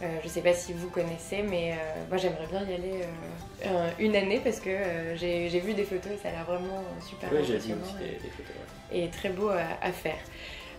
Euh, 0.02 0.06
je 0.20 0.26
ne 0.26 0.31
sais 0.32 0.40
pas 0.40 0.52
si 0.52 0.72
vous 0.72 0.88
connaissez, 0.88 1.43
mais 1.43 1.72
euh, 1.72 1.75
moi 2.08 2.16
j'aimerais 2.16 2.46
bien 2.50 2.62
y 2.64 2.75
aller 2.75 3.02
euh, 3.66 3.88
une 4.00 4.16
année 4.16 4.40
parce 4.43 4.58
que 4.58 4.70
j'ai 5.14 5.60
vu 5.60 5.75
des 5.75 5.84
photos 5.84 6.12
et 6.12 6.16
ça 6.16 6.28
a 6.31 6.32
l'air 6.32 6.44
vraiment 6.44 6.82
super 7.00 7.31
oui, 7.32 7.38
impressionnant. 7.38 7.82
Des, 7.99 8.06
des 8.06 8.31
photos, 8.31 8.56
et, 8.93 9.08
très 9.08 9.28
beau 9.28 9.49
à, 9.49 9.93
faire. 9.93 10.19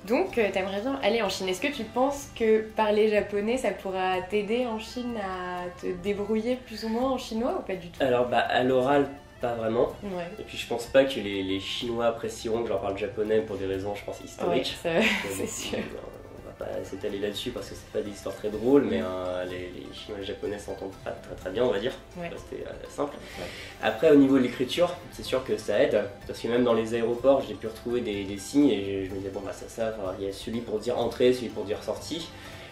Donc, 0.06 0.34
tu 0.34 0.42
aimerais 0.42 0.82
bien 0.82 1.00
aller 1.02 1.22
en 1.22 1.30
Chine. 1.30 1.48
Est-ce 1.48 1.62
que 1.62 1.74
tu 1.74 1.86
penses 1.86 2.28
que 2.38 2.62
parler 2.62 3.10
japonais, 3.10 3.56
ça 3.56 3.72
pourra 3.72 4.22
t'aider 4.22 4.66
en 4.66 4.78
Chine 4.78 5.16
à 5.18 5.70
te 5.82 5.88
débrouiller 6.04 6.58
plus 6.58 6.84
ou 6.84 6.90
moins 6.90 7.12
en 7.12 7.18
chinois 7.18 7.60
ou 7.60 7.62
pas 7.62 7.76
du 7.76 7.88
tout? 7.88 8.04
Alors, 8.04 8.28
bah, 8.28 8.40
à 8.40 8.64
l'oral, 8.64 9.08
pas 9.40 9.54
vraiment. 9.54 9.94
Et 10.38 10.44
puis, 10.44 10.58
je 10.58 10.68
pense 10.68 10.86
pas 10.88 11.06
que 11.06 11.22
les, 11.22 11.60
Chinois 11.62 12.08
apprécieront 12.08 12.60
que 12.60 12.66
je 12.66 12.74
leur 12.74 12.82
parle 12.82 12.98
japonais 12.98 13.40
pour 13.40 13.56
des 13.56 13.66
raisons, 13.66 13.96
je 13.96 14.04
pense, 14.04 14.20
historiques. 14.20 14.78
c'est 14.84 15.48
sûr 15.48 15.80
pas 16.58 16.68
s'étaler 16.84 17.20
là-dessus 17.20 17.52
parce 17.52 17.70
que 17.70 17.76
c'est 17.76 17.92
pas 17.92 18.02
des 18.02 18.12
histoires 18.12 18.36
très 18.36 18.50
drôles, 18.50 18.86
mais 18.90 19.02
euh, 19.02 19.46
les, 19.46 19.72
Chinois 19.94 20.18
et 20.18 20.22
les 20.22 20.28
Japonais 20.28 20.60
s'entendent 20.60 20.94
pas 21.04 21.12
très 21.12 21.36
très 21.36 21.50
bien, 21.50 21.64
on 21.64 21.72
va 21.72 21.80
dire. 21.80 21.94
C'était 22.16 22.64
euh, 22.64 22.72
simple. 22.90 23.16
Après, 23.82 24.12
au 24.12 24.16
niveau 24.16 24.38
de 24.38 24.44
l'écriture, 24.44 24.96
c'est 25.12 25.24
sûr 25.24 25.44
que 25.44 25.58
ça 25.58 25.82
aide 25.82 26.04
parce 26.28 26.40
que 26.40 26.48
même 26.48 26.64
dans 26.64 26.74
les 26.74 26.94
aéroports, 26.94 27.44
j'ai 27.48 27.54
pu 27.56 27.68
retrouver 27.68 28.02
des, 28.02 28.38
signes 28.38 28.70
et 28.70 29.06
je, 29.06 29.12
me 29.12 29.18
disais, 29.18 29.30
bon, 29.30 29.42
bah 29.42 29.54
ça, 29.54 29.68
ça, 29.68 29.96
il 30.20 30.26
y 30.26 30.30
a 30.30 30.34
celui 30.34 30.62
pour 30.62 30.80
dire 30.80 30.98
entrée, 30.98 31.34
celui 31.34 31.50
pour 31.50 31.64
dire 31.64 31.84
sortie, 31.84 32.30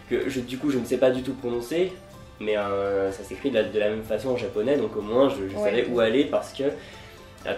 que 0.09 0.29
je, 0.29 0.39
du 0.39 0.57
coup, 0.57 0.69
je 0.69 0.77
ne 0.77 0.85
sais 0.85 0.97
pas 0.97 1.11
du 1.11 1.23
tout 1.23 1.33
prononcer, 1.33 1.93
mais 2.39 2.57
euh, 2.57 3.11
ça 3.11 3.23
s'écrit 3.23 3.51
de, 3.51 3.59
la 3.79 3.89
même 3.89 4.03
façon 4.03 4.29
en 4.29 4.37
japonais, 4.37 4.77
donc 4.77 4.95
au 4.97 5.01
moins 5.01 5.29
je, 5.29 5.55
savais 5.55 5.87
où 5.87 5.99
aller 5.99 6.25
parce 6.25 6.53
que 6.53 6.63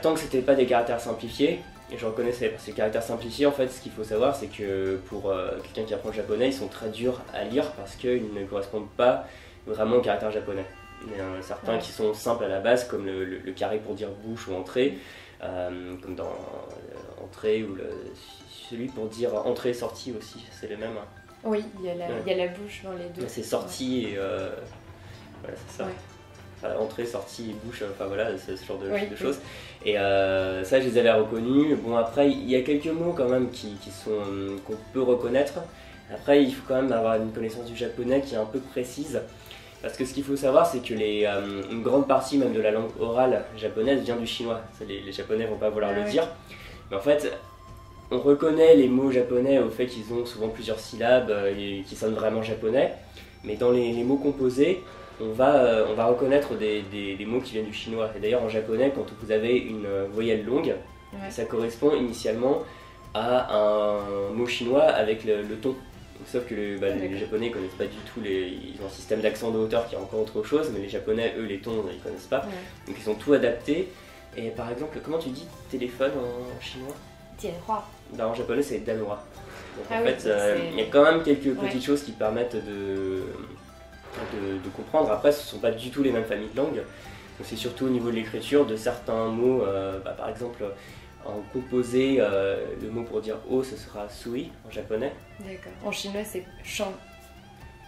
tant 0.02 0.14
que 0.14 0.20
c'était 0.20 0.42
pas 0.42 0.56
des 0.56 0.66
caractères 0.66 1.00
simplifiés, 1.00 1.60
et 1.94 1.98
je 1.98 2.06
reconnaissais, 2.08 2.50
parce 2.50 2.64
que 2.64 2.72
les 2.72 2.74
caractères 2.74 3.04
simplifiés, 3.04 3.46
en 3.46 3.52
fait, 3.52 3.68
ce 3.68 3.80
qu'il 3.80 3.92
faut 3.92 4.04
savoir, 4.04 4.36
c'est 4.36 4.48
que 4.48 5.00
pour 5.06 5.30
euh, 5.30 5.52
quelqu'un 5.64 5.88
qui 5.88 5.94
apprend 5.94 6.10
le 6.10 6.16
japonais, 6.16 6.48
ils 6.48 6.54
sont 6.54 6.68
très 6.68 6.90
durs 6.90 7.22
à 7.34 7.44
lire 7.44 7.72
parce 7.74 7.96
qu'ils 7.96 8.34
ne 8.34 8.44
correspondent 8.46 8.90
pas 8.98 9.28
vraiment 9.68 9.98
au 9.98 10.02
caractère 10.02 10.32
japonais. 10.32 10.66
Il 11.06 11.16
y 11.16 11.22
en 11.22 11.40
a 11.40 11.42
certains 11.42 11.78
qui 11.78 11.92
sont 11.92 12.14
simples 12.16 12.46
à 12.46 12.48
la 12.48 12.62
base, 12.62 12.88
comme 12.88 13.06
le, 13.06 13.40
carré 13.52 13.78
pour 13.78 13.94
dire 13.94 14.10
bouche 14.24 14.48
ou 14.48 14.56
entrée, 14.56 14.98
euh, 15.44 15.96
comme 16.02 16.16
dans 16.16 16.24
euh, 16.24 17.24
entrée, 17.24 17.64
ou 17.64 17.78
celui 18.50 18.88
pour 18.88 19.06
dire 19.06 19.36
entrée, 19.46 19.74
sortie 19.74 20.14
aussi, 20.18 20.44
c'est 20.52 20.68
le 20.68 20.78
même. 20.78 20.98
Hein. 20.98 21.06
Oui, 21.44 21.64
il 21.80 21.86
y, 21.86 21.90
a 21.90 21.96
la, 22.36 22.48
bouche 22.48 22.82
dans 22.84 22.94
les 22.94 23.10
deux. 23.10 23.28
C'est 23.28 23.44
sortie 23.44 24.06
et. 24.06 24.16
voilà, 24.16 25.58
c'est 25.68 25.84
ça 25.84 25.88
entrée, 26.80 27.06
sortie, 27.06 27.56
bouche, 27.64 27.84
enfin 27.92 28.06
voilà, 28.06 28.38
ce, 28.38 28.56
genre 28.66 28.78
de, 28.78 29.16
choses. 29.16 29.40
Et 29.86 29.98
euh, 29.98 30.64
ça, 30.64 30.80
je 30.80 30.88
les 30.88 30.98
avais 30.98 31.12
reconnus. 31.12 31.78
Bon, 31.84 31.96
après, 31.96 32.30
il 32.30 32.50
y 32.50 32.56
a 32.56 32.62
quelques 32.62 32.88
mots 32.88 33.14
quand 33.16 33.28
même 33.28 33.50
qui, 33.50 33.78
sont 33.92 34.12
qu'on 34.66 34.76
peut 34.94 35.02
reconnaître. 35.02 35.56
Après, 36.14 36.44
il 36.44 36.54
faut 36.54 36.64
quand 36.68 36.82
même 36.82 36.92
avoir 36.92 37.16
une 37.16 37.32
connaissance 37.32 37.66
du 37.66 37.76
japonais 37.76 38.22
qui 38.22 38.36
est 38.36 38.38
un 38.38 38.46
peu 38.46 38.60
précise. 38.60 39.22
Parce 39.82 39.98
que 39.98 40.06
ce 40.06 40.14
qu'il 40.14 40.24
faut 40.24 40.38
savoir, 40.38 40.66
c'est 40.66 40.80
que 40.80 40.94
les, 40.94 41.26
euh, 41.26 41.62
une 41.70 41.84
grande 41.84 42.08
partie 42.08 42.38
même 42.38 42.54
de 42.54 42.62
la 42.62 42.72
langue 42.72 42.92
orale 43.02 43.44
japonaise 43.58 44.02
vient 44.02 44.16
du 44.16 44.28
chinois. 44.28 44.62
Les, 44.88 45.02
les 45.02 45.12
Japonais 45.12 45.46
vont 45.46 45.58
pas 45.58 45.70
vouloir 45.70 45.92
ah 45.94 46.00
le 46.00 46.10
dire. 46.10 46.26
Mais 46.90 46.96
en 46.96 47.02
fait, 47.02 47.30
on 48.14 48.20
reconnaît 48.20 48.76
les 48.76 48.88
mots 48.88 49.12
japonais 49.12 49.60
au 49.60 49.70
fait 49.70 49.88
qu'ils 49.88 50.14
ont 50.14 50.26
souvent 50.26 50.50
plusieurs 50.50 50.80
syllabes 50.80 51.34
et 51.58 51.84
qui 51.88 51.96
sonnent 51.96 52.14
vraiment 52.14 52.44
japonais, 52.44 52.94
mais 53.44 53.56
dans 53.56 53.72
les, 53.72 54.04
mots 54.04 54.18
composés, 54.18 54.84
on 55.22 55.32
va, 55.32 55.86
on 55.90 55.94
va 55.94 56.06
reconnaître 56.06 56.56
des, 56.56 57.18
mots 57.26 57.40
qui 57.40 57.54
viennent 57.54 57.66
du 57.66 57.74
chinois. 57.74 58.10
Et 58.16 58.20
d'ailleurs 58.20 58.44
en 58.44 58.50
japonais, 58.50 58.92
quand 58.96 59.06
vous 59.22 59.32
avez 59.32 59.58
une 59.58 59.88
voyelle 60.12 60.46
longue, 60.46 60.76
ça 61.30 61.46
correspond 61.46 61.96
initialement 61.96 62.64
à 63.14 63.56
un 63.56 64.30
mot 64.34 64.48
chinois 64.48 64.84
avec 64.84 65.24
le, 65.24 65.44
ton. 65.62 65.76
sauf 66.26 66.46
que 66.46 66.80
bah, 66.80 66.90
les 66.90 67.18
japonais 67.18 67.52
connaissent 67.52 67.76
pas 67.78 67.86
du 67.86 67.98
tout 68.12 68.22
les. 68.22 68.58
Ils 68.74 68.82
ont 68.84 68.88
un 68.88 68.90
système 68.90 69.22
d'accent 69.22 69.52
de 69.52 69.60
hauteur 69.60 69.88
qui 69.88 69.96
est 69.96 70.00
encore 70.00 70.22
autre 70.22 70.44
chose, 70.44 70.72
mais 70.74 70.80
les 70.80 70.90
japonais, 70.90 71.34
eux, 71.38 71.46
les 71.46 71.60
tons, 71.60 71.84
ils 71.92 72.00
connaissent 72.00 72.28
pas. 72.28 72.46
Donc 72.88 72.96
ils 73.00 73.10
ont 73.10 73.16
tout 73.16 73.34
adapté. 73.34 73.90
Et 74.36 74.50
par 74.50 74.72
exemple, 74.72 74.98
comment 75.04 75.20
tu 75.20 75.30
dis 75.30 75.48
téléphone 75.70 76.12
en 76.18 76.62
chinois? 76.62 76.96
Tianhua. 77.38 77.84
Bah, 78.14 78.28
en 78.28 78.34
japonais, 78.34 78.64
c'est 78.64 78.80
danhua. 78.80 79.24
Donc 79.78 79.92
en 79.92 79.96
ah 79.96 80.04
fait, 80.04 80.28
euh, 80.28 80.70
il 80.72 80.80
y 80.80 80.82
a 80.82 80.86
quand 80.86 81.04
même 81.04 81.24
quelques 81.24 81.56
petites 81.56 81.84
choses 81.84 82.04
qui 82.04 82.12
permettent 82.12 82.56
de, 82.56 83.24
de, 84.34 84.70
comprendre. 84.70 85.12
Après, 85.12 85.32
ce 85.32 85.42
ne 85.42 85.48
sont 85.48 85.60
pas 85.60 85.72
du 85.72 85.90
tout 85.90 86.04
les 86.04 86.12
mêmes 86.12 86.26
familles 86.26 86.50
de 86.54 86.58
langues. 86.58 86.78
Donc 86.78 87.48
c'est 87.48 87.56
surtout 87.56 87.86
au 87.86 87.90
niveau 87.90 88.10
de 88.10 88.16
l'écriture 88.16 88.66
de 88.66 88.76
certains 88.76 89.28
mots. 89.28 89.64
Euh, 89.64 90.00
bah, 90.04 90.16
par 90.18 90.30
exemple, 90.30 90.64
en 91.26 91.42
composé, 91.52 92.18
euh, 92.20 92.66
le 92.82 92.90
mot 92.90 93.04
pour 93.04 93.22
dire 93.22 93.38
eau, 93.50 93.64
ce 93.64 93.76
sera 93.76 94.08
sui 94.10 94.52
en 94.68 94.72
japonais. 94.72 95.14
D'accord. 95.40 95.74
En 95.84 95.92
chinois, 95.92 96.24
c'est 96.24 96.46
shan. 96.64 96.94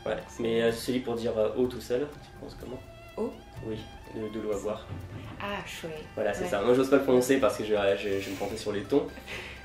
Ouais, 0.06 0.18
mais 0.40 0.72
celui 0.72 1.00
pour 1.00 1.16
dire 1.16 1.34
eau 1.58 1.66
tout 1.68 1.82
seul, 1.82 2.08
tu 2.24 2.30
penses 2.40 2.56
comment 2.60 2.80
Eau 3.18 3.34
Oui, 3.66 3.78
de, 4.14 4.40
l'eau 4.40 4.52
à 4.52 4.60
boire. 4.60 4.88
Ah, 5.42 5.66
chouette. 5.66 6.04
Voilà, 6.16 6.34
c'est 6.34 6.46
ça. 6.46 6.62
Moi, 6.62 6.74
j'ose 6.74 6.90
pas 6.90 6.98
le 6.98 7.04
prononcer 7.04 7.38
parce 7.38 7.58
que 7.58 7.64
je, 7.64 7.74
je, 7.74 8.20
je 8.20 8.30
me 8.30 8.36
plantais 8.36 8.58
sur 8.58 8.72
les 8.72 8.82
tons 8.82 9.08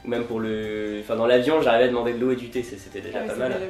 ou 0.04 0.08
même 0.08 0.24
pour 0.24 0.40
le. 0.40 1.00
Enfin, 1.00 1.16
dans 1.16 1.26
l'avion, 1.26 1.60
j'arrivais 1.62 1.84
à 1.84 1.88
demander 1.88 2.14
de 2.14 2.18
l'eau 2.18 2.30
et 2.32 2.36
du 2.36 2.48
thé, 2.48 2.62
c'était 2.62 3.00
déjà 3.00 3.20
ah 3.24 3.28
pas 3.28 3.34
mal. 3.34 3.52
Euh, 3.52 3.66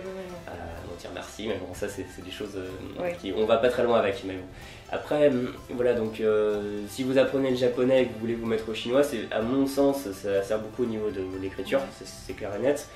dire 1.01 1.11
merci, 1.15 1.47
mais 1.49 1.57
bon, 1.57 1.75
ça, 1.75 1.89
c'est 1.89 2.05
des 2.25 2.31
choses 2.31 2.57
euh, 2.57 3.11
qui. 3.21 3.33
On 3.37 3.47
va 3.47 3.59
pas 3.59 3.69
très 3.69 3.85
loin 3.85 3.99
avec, 3.99 4.23
mais 4.25 4.35
bon. 4.35 4.45
Après, 4.93 5.29
hum, 5.29 5.53
voilà, 5.71 5.95
donc 5.95 6.21
euh, 6.21 6.83
si 6.89 7.03
vous 7.03 7.19
apprenez 7.19 7.51
le 7.51 7.57
japonais 7.57 8.03
et 8.03 8.07
que 8.07 8.13
vous 8.15 8.21
voulez 8.21 8.35
vous 8.35 8.47
mettre 8.47 8.69
au 8.69 8.75
chinois, 8.75 9.03
c'est 9.03 9.21
à 9.31 9.41
mon 9.41 9.67
sens, 9.67 10.11
ça 10.11 10.43
sert 10.43 10.59
beaucoup 10.59 10.83
au 10.83 10.87
niveau 10.87 11.11
de 11.11 11.23
l'écriture, 11.41 11.81
c'est 12.03 12.35
clair 12.35 12.51
et 12.57 12.63
net 12.63 12.89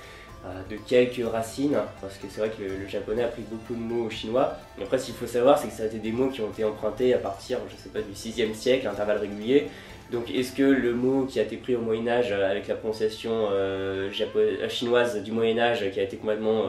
de 0.69 0.77
quelques 0.77 1.27
racines, 1.27 1.79
parce 2.03 2.19
que 2.19 2.27
c'est 2.29 2.41
vrai 2.41 2.51
que 2.51 2.63
le, 2.63 2.87
japonais 2.87 3.23
a 3.23 3.29
pris 3.29 3.41
beaucoup 3.51 3.73
de 3.73 3.81
mots 3.81 4.05
au 4.05 4.11
chinois. 4.11 4.59
Et 4.79 4.83
après, 4.83 4.99
ce 4.99 5.07
qu'il 5.07 5.15
faut 5.15 5.27
savoir, 5.27 5.59
c'est 5.59 5.69
que 5.69 5.73
ça 5.73 5.85
a 5.85 5.87
été 5.87 5.97
des 5.97 6.13
mots 6.13 6.29
qui 6.29 6.43
ont 6.43 6.51
été 6.51 6.65
empruntés 6.65 7.15
à 7.15 7.19
partir, 7.19 7.61
je 7.71 7.83
sais 7.83 7.89
pas, 7.89 8.03
du 8.03 8.13
6e 8.13 8.53
siècle, 8.53 8.87
à 8.87 8.91
intervalles 8.91 9.21
réguliers. 9.21 9.71
Donc 10.11 10.31
est-ce 10.31 10.53
que 10.53 10.63
le 10.63 10.95
mot 10.95 11.25
qui 11.25 11.41
a 11.41 11.43
été 11.43 11.57
pris 11.57 11.75
au 11.75 11.81
Moyen 11.81 12.07
Âge 12.09 12.31
euh, 12.31 12.51
avec 12.51 12.69
la 12.69 12.75
prononciation 12.75 13.49
euh, 13.51 14.11
euh, 14.37 14.69
chinoise 14.69 15.23
du 15.23 15.33
Moyen 15.33 15.59
Âge 15.59 15.91
qui 15.91 16.01
a 16.01 16.03
été 16.03 16.17
complètement 16.17 16.67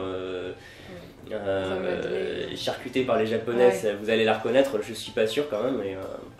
charcuté 2.56 3.04
par 3.04 3.18
les 3.18 3.26
Japonais, 3.26 3.72
vous 4.00 4.10
allez 4.10 4.24
la 4.24 4.34
reconnaître 4.34 4.78
Je 4.82 4.92
suis 4.92 5.12
pas 5.12 5.26
sûr 5.26 5.48
quand 5.48 5.62
même. 5.62 5.80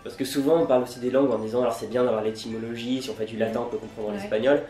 parce 0.03 0.15
que 0.15 0.25
souvent 0.25 0.61
on 0.61 0.65
parle 0.65 0.83
aussi 0.83 0.99
des 0.99 1.11
langues 1.11 1.31
en 1.31 1.39
disant 1.39 1.61
alors 1.61 1.73
c'est 1.73 1.89
bien 1.89 2.03
d'avoir 2.03 2.23
l'étymologie, 2.23 3.01
si 3.01 3.09
on 3.09 3.13
fait 3.13 3.25
du 3.25 3.37
latin 3.37 3.63
on 3.65 3.69
peut 3.69 3.77
comprendre 3.77 4.11
l'espagnol. 4.13 4.61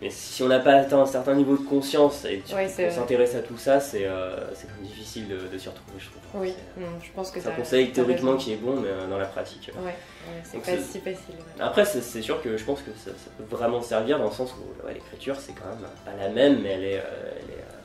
Mais 0.00 0.08
si 0.08 0.42
on 0.42 0.48
n'a 0.48 0.60
pas 0.60 0.72
atteint 0.76 1.00
un 1.00 1.06
certain 1.06 1.34
niveau 1.34 1.56
de 1.58 1.62
conscience 1.62 2.24
et 2.24 2.38
de 2.38 2.90
s'intéresser 2.90 3.36
à 3.36 3.42
tout 3.42 3.58
ça, 3.58 3.80
c'est 3.80 4.06
euh, 4.06 4.34
difficile 4.82 5.28
de, 5.28 5.58
s'y 5.58 5.68
retrouver, 5.68 5.98
je 5.98 6.06
trouve. 6.06 6.42
Oui, 6.42 6.54
je 7.02 7.10
pense 7.14 7.30
que 7.30 7.38
c'est 7.38 7.48
un 7.48 7.52
conseil 7.52 7.90
théoriquement 7.90 8.36
qui 8.36 8.52
est 8.52 8.56
bon, 8.56 8.80
mais 8.80 8.88
euh, 8.88 9.06
dans 9.08 9.18
la 9.18 9.26
pratique. 9.26 9.70
Ouais, 9.84 9.94
c'est 10.42 10.58
pas 10.58 10.82
si 10.82 11.00
facile. 11.00 11.34
Après, 11.58 11.84
c'est 11.84 12.22
sûr 12.22 12.42
que 12.42 12.56
je 12.56 12.64
pense 12.64 12.80
que 12.80 12.92
ça, 12.96 13.10
peut 13.36 13.44
vraiment 13.54 13.82
servir 13.82 14.18
dans 14.18 14.26
le 14.26 14.30
sens 14.30 14.54
où 14.54 14.88
l'écriture, 14.88 15.36
c'est 15.38 15.52
quand 15.52 15.68
même 15.68 15.90
pas 16.04 16.12
la 16.18 16.30
même, 16.30 16.62
mais 16.62 16.70
elle 16.70 16.84
est, 16.84 16.98
euh, 16.98 17.32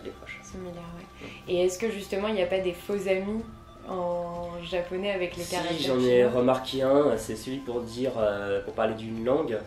elle 0.04 0.08
est, 0.08 0.12
proche. 0.12 0.40
Similaire, 0.44 0.84
ouais. 0.98 1.05
Et 1.48 1.64
est-ce 1.66 1.78
que 1.80 1.90
justement, 1.90 2.28
il 2.28 2.36
n'y 2.36 2.44
a 2.44 2.48
pas 2.48 2.60
des 2.60 2.74
faux 2.74 3.08
amis 3.08 3.44
en 3.88 4.50
japonais 4.64 5.12
avec 5.12 5.38
les 5.38 5.44
caractères 5.44 5.78
Si, 5.78 5.84
j'en 5.84 6.00
ai 6.00 6.26
remarqué 6.26 6.82
un, 6.82 7.18
c'est 7.18 7.36
celui 7.36 7.58
pour 7.58 7.82
dire, 7.82 8.14
pour 8.66 8.74
parler 8.74 8.96
d'une 8.96 9.24
langue 9.24 9.60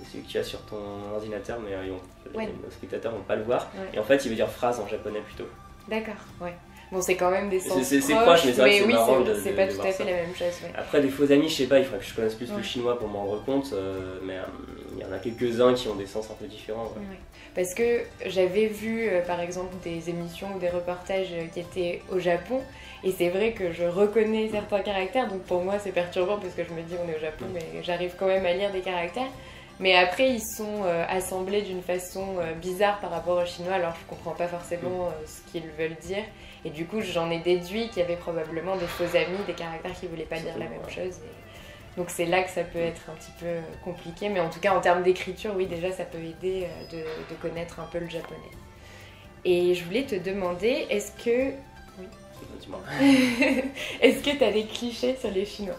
c'est 0.00 0.12
celui 0.12 0.24
que 0.24 0.30
tu 0.30 0.38
as 0.38 0.44
sur 0.44 0.60
ton 0.62 1.12
ordinateur, 1.14 1.58
mais 1.60 1.74
euh, 1.74 1.94
nos 2.36 2.70
spectateurs 2.70 3.12
vont 3.12 3.22
pas 3.22 3.36
le 3.36 3.42
voir. 3.42 3.68
Et 3.92 3.98
en 3.98 4.04
fait, 4.04 4.24
il 4.24 4.30
veut 4.30 4.34
dire 4.34 4.48
phrase 4.48 4.80
en 4.80 4.86
japonais 4.86 5.20
plutôt. 5.20 5.48
D'accord, 5.88 6.14
ouais. 6.40 6.54
Bon, 6.92 7.00
c'est 7.00 7.14
quand 7.14 7.30
même 7.30 7.48
des 7.48 7.60
sens 7.60 7.82
C'est 7.82 7.98
proche, 8.00 8.44
mais 8.44 8.52
c'est 8.52 8.60
vrai 8.60 8.78
que 8.78 8.84
oui, 8.84 8.92
marrant 8.92 9.24
C'est 9.42 9.52
pas 9.52 9.66
tout 9.66 9.80
à 9.80 9.92
fait 9.92 10.04
la 10.04 10.12
même 10.12 10.34
chose. 10.34 10.60
Après, 10.74 11.00
des 11.00 11.08
faux 11.08 11.30
amis, 11.30 11.48
je 11.48 11.54
sais 11.54 11.66
pas, 11.66 11.78
il 11.78 11.84
faudrait 11.84 12.00
que 12.00 12.04
je 12.04 12.14
connaisse 12.14 12.34
plus 12.34 12.50
le 12.52 12.62
chinois 12.62 12.98
pour 12.98 13.08
m'en 13.08 13.24
rendre 13.26 13.44
compte, 13.44 13.72
euh, 13.72 14.18
mais 14.24 14.36
euh, 14.36 14.42
il 14.96 15.02
y 15.02 15.04
en 15.04 15.12
a 15.12 15.18
quelques-uns 15.18 15.74
qui 15.74 15.88
ont 15.88 15.94
des 15.94 16.06
sens 16.06 16.30
un 16.30 16.34
peu 16.34 16.46
différents. 16.46 16.92
Parce 17.54 17.74
que 17.74 18.00
j'avais 18.26 18.66
vu, 18.66 19.08
par 19.26 19.40
exemple, 19.40 19.74
des 19.84 20.10
émissions 20.10 20.48
ou 20.56 20.58
des 20.58 20.68
reportages 20.68 21.34
qui 21.52 21.60
étaient 21.60 22.02
au 22.12 22.18
Japon, 22.18 22.60
et 23.02 23.12
c'est 23.12 23.30
vrai 23.30 23.52
que 23.52 23.72
je 23.72 23.84
reconnais 23.84 24.48
certains 24.50 24.80
caractères, 24.80 25.28
donc 25.28 25.42
pour 25.42 25.62
moi 25.62 25.78
c'est 25.78 25.92
perturbant 25.92 26.36
parce 26.36 26.52
que 26.54 26.62
je 26.64 26.74
me 26.74 26.82
dis 26.82 26.94
on 27.02 27.08
est 27.10 27.16
au 27.16 27.20
Japon, 27.20 27.46
mais 27.52 27.82
j'arrive 27.82 28.12
quand 28.18 28.26
même 28.26 28.44
à 28.44 28.52
lire 28.52 28.70
des 28.72 28.80
caractères. 28.80 29.30
Mais 29.80 29.96
après, 29.96 30.28
ils 30.28 30.42
sont 30.42 30.84
euh, 30.84 31.04
assemblés 31.08 31.62
d'une 31.62 31.82
façon 31.82 32.36
euh, 32.38 32.52
bizarre 32.52 33.00
par 33.00 33.10
rapport 33.10 33.42
au 33.42 33.46
chinois, 33.46 33.72
alors 33.72 33.94
je 33.98 34.06
comprends 34.06 34.32
pas 34.34 34.46
forcément 34.46 35.06
euh, 35.06 35.10
ce 35.26 35.50
qu'ils 35.50 35.66
veulent 35.78 35.96
dire. 36.02 36.22
Et 36.66 36.70
du 36.70 36.84
coup, 36.84 37.00
j'en 37.00 37.30
ai 37.30 37.38
déduit 37.38 37.88
qu'il 37.88 38.00
y 38.00 38.02
avait 38.02 38.16
probablement 38.16 38.76
des 38.76 38.86
faux 38.86 39.16
amis, 39.16 39.38
des 39.46 39.54
caractères 39.54 39.98
qui 39.98 40.06
voulaient 40.06 40.24
pas 40.24 40.38
dire 40.38 40.58
la 40.58 40.66
même 40.66 40.86
chose. 40.90 41.18
Donc 41.96 42.10
c'est 42.10 42.26
là 42.26 42.42
que 42.42 42.50
ça 42.50 42.62
peut 42.62 42.78
être 42.78 43.00
un 43.08 43.14
petit 43.14 43.32
peu 43.40 43.56
compliqué. 43.82 44.28
Mais 44.28 44.40
en 44.40 44.50
tout 44.50 44.60
cas, 44.60 44.74
en 44.76 44.80
termes 44.82 45.02
d'écriture, 45.02 45.54
oui, 45.56 45.66
déjà, 45.66 45.90
ça 45.90 46.04
peut 46.04 46.18
aider 46.18 46.68
de, 46.92 46.98
de, 46.98 47.34
connaître 47.40 47.80
un 47.80 47.86
peu 47.90 48.00
le 48.00 48.08
japonais. 48.08 48.38
Et 49.46 49.74
je 49.74 49.82
voulais 49.84 50.04
te 50.04 50.14
demander, 50.14 50.86
est-ce 50.90 51.12
que... 51.12 51.54
Oui. 51.98 52.06
est-ce 54.02 54.22
que 54.22 54.36
tu 54.36 54.44
as 54.44 54.52
des 54.52 54.66
clichés 54.66 55.16
sur 55.18 55.30
les 55.30 55.46
Chinois? 55.46 55.76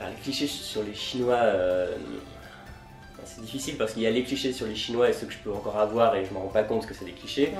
Alors, 0.00 0.10
Les 0.10 0.22
clichés 0.22 0.48
sur 0.48 0.82
les 0.82 0.94
Chinois 0.94 1.38
c'est 3.38 3.44
difficile 3.44 3.76
parce 3.76 3.92
qu'il 3.92 4.02
y 4.02 4.06
a 4.06 4.10
les 4.10 4.24
clichés 4.24 4.52
sur 4.52 4.66
les 4.66 4.74
Chinois 4.74 5.08
et 5.08 5.12
ceux 5.12 5.26
que 5.26 5.32
je 5.32 5.38
peux 5.38 5.52
encore 5.52 5.78
avoir 5.78 6.16
et 6.16 6.24
je 6.24 6.32
me 6.32 6.38
rends 6.38 6.48
pas 6.48 6.64
compte 6.64 6.86
que 6.86 6.94
c'est 6.94 7.04
des 7.04 7.12
clichés. 7.12 7.52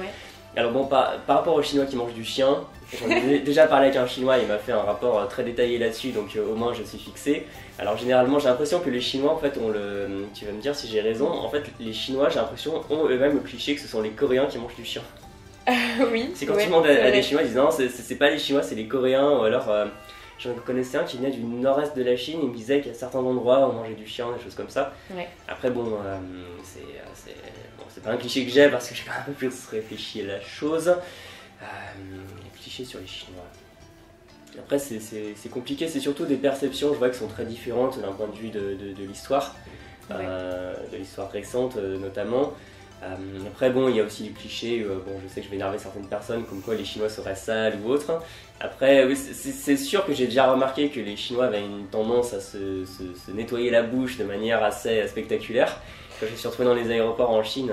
Alors 0.57 0.73
bon, 0.73 0.87
par, 0.87 1.19
par, 1.21 1.37
rapport 1.39 1.55
aux 1.55 1.63
Chinois 1.63 1.85
qui 1.85 1.95
mangent 1.95 2.15
du 2.15 2.25
chien, 2.25 2.65
j'en 2.99 3.11
ai 3.11 3.39
déjà 3.45 3.67
parlé 3.67 3.89
avec 3.89 3.99
un 3.99 4.07
Chinois, 4.07 4.39
il 4.39 4.49
m'a 4.49 4.59
fait 4.59 4.73
un 4.73 4.81
rapport 4.81 5.19
euh, 5.19 5.27
très 5.27 5.45
détaillé 5.45 5.79
là-dessus, 5.79 6.11
donc 6.11 6.35
euh, 6.35 6.51
au 6.51 6.57
moins 6.57 6.73
je 6.73 6.83
suis 6.83 6.99
fixé. 6.99 7.47
Alors 7.79 7.97
généralement 7.97 8.39
j'ai 8.39 8.49
l'impression 8.49 8.81
que 8.81 8.91
les 8.91 9.01
Chinois, 9.01 9.33
en 9.33 9.37
fait, 9.37 9.57
ont 9.59 9.69
le... 9.69 10.27
Tu 10.35 10.47
vas 10.47 10.53
me 10.53 10.61
dire 10.61 10.75
si 10.75 10.89
j'ai 10.89 11.01
raison, 11.01 11.29
en 11.29 11.49
fait 11.49 11.65
les 11.79 11.93
Chinois, 11.93 12.29
j'ai 12.31 12.37
l'impression, 12.37 12.83
ont 12.91 13.07
eux-mêmes 13.07 13.35
le 13.35 13.41
cliché 13.41 13.75
que 13.75 13.81
ce 13.81 13.87
sont 13.87 14.01
les 14.01 14.11
Coréens 14.11 14.47
qui 14.47 14.59
mangent 14.59 14.75
du 14.75 14.85
chien. 14.85 15.03
oui. 16.13 16.31
C'est 16.35 16.47
quand 16.47 16.57
tu 16.57 16.67
demandes 16.67 16.87
à, 16.87 17.11
des 17.11 17.23
Chinois, 17.23 17.43
ils 17.43 17.49
disent 17.49 17.57
non, 17.57 17.69
c'est 17.71 18.19
pas 18.19 18.31
les 18.31 18.39
Chinois, 18.39 18.63
c'est 18.63 18.75
les 18.75 18.89
Coréens, 18.89 19.31
ou 19.31 19.43
alors... 19.43 19.71
Euh, 19.71 19.85
J'en 20.39 20.55
connaissais 20.55 20.99
un 20.99 21.05
qui 21.05 21.17
venait 21.17 21.33
du 21.33 21.43
nord-est 21.43 21.97
de 21.97 22.03
la 22.03 22.17
Chine, 22.17 22.39
il 22.43 22.49
me 22.49 22.55
disait 22.55 22.81
qu'il 22.81 22.93
y 22.93 22.95
a 22.95 22.99
certains 22.99 23.19
endroits 23.19 23.67
où 23.67 23.71
on 23.71 23.73
mangeait 23.73 23.95
du 23.95 24.07
chien, 24.07 24.27
des 24.37 24.43
choses 24.43 24.55
comme 24.55 24.71
ça. 24.71 24.93
Après, 25.49 25.71
bon, 25.71 25.95
euh, 25.95 26.15
euh, 26.15 27.33
c'est 27.89 28.03
pas 28.03 28.11
un 28.11 28.17
cliché 28.17 28.45
que 28.45 28.53
j'ai 28.53 28.69
parce 28.69 28.89
que 28.89 28.95
j'ai 28.95 29.03
quand 29.03 29.13
même 29.13 29.23
un 29.23 29.25
peu 29.25 29.33
plus 29.33 29.67
réfléchi 29.69 30.23
à 30.23 30.27
la 30.27 30.41
chose. 30.41 30.89
Euh, 30.89 31.65
les 32.45 32.61
clichés 32.61 32.85
sur 32.85 33.01
les 33.01 33.07
Chinois. 33.07 33.43
Après, 34.61 34.79
c'est 34.79 35.49
compliqué, 35.51 35.89
c'est 35.89 36.01
surtout 36.01 36.25
des 36.25 36.37
perceptions, 36.37 36.93
je 36.93 36.99
vois, 36.99 37.11
qui 37.11 37.19
sont 37.19 37.29
très 37.29 37.45
différentes 37.45 38.01
d'un 38.01 38.13
point 38.13 38.29
de 38.29 38.37
vue 38.37 38.51
de, 38.51 38.77
de, 38.77 39.05
l'histoire, 39.05 39.57
de 40.11 40.97
l'histoire 40.97 41.31
récente 41.31 41.77
notamment. 41.77 42.53
Après, 43.47 43.71
bon, 43.71 43.89
il 43.89 43.97
y 43.97 44.01
a 44.01 44.05
aussi 44.05 44.25
les 44.25 44.31
clichés, 44.31 44.85
bon, 44.85 45.13
je 45.23 45.29
sais 45.29 45.41
que 45.41 45.47
je 45.47 45.51
vais 45.51 45.57
énerver 45.57 45.79
certaines 45.79 46.07
personnes, 46.07 46.45
comme 46.45 46.61
quoi 46.61 46.75
les 46.75 46.85
Chinois 46.85 47.09
seraient 47.09 47.37
sales 47.37 47.79
ou 47.85 47.91
autres. 47.91 48.21
Après, 48.61 49.05
oui, 49.05 49.17
c'est 49.17 49.77
sûr 49.77 50.05
que 50.05 50.13
j'ai 50.13 50.27
déjà 50.27 50.51
remarqué 50.51 50.89
que 50.89 50.99
les 50.99 51.17
Chinois 51.17 51.47
avaient 51.47 51.65
une 51.65 51.87
tendance 51.87 52.35
à 52.35 52.41
se, 52.41 52.85
nettoyer 53.33 53.71
la 53.71 53.83
bouche 53.83 54.19
de 54.19 54.25
manière 54.25 54.63
assez 54.65 55.07
spectaculaire. 55.07 55.81
Quand 56.19 56.27
je 56.29 56.35
suis 56.35 56.49
retrouvé 56.49 56.69
dans 56.69 56.75
les 56.75 56.91
aéroports 56.91 57.31
en 57.31 57.45
Chine, 57.45 57.73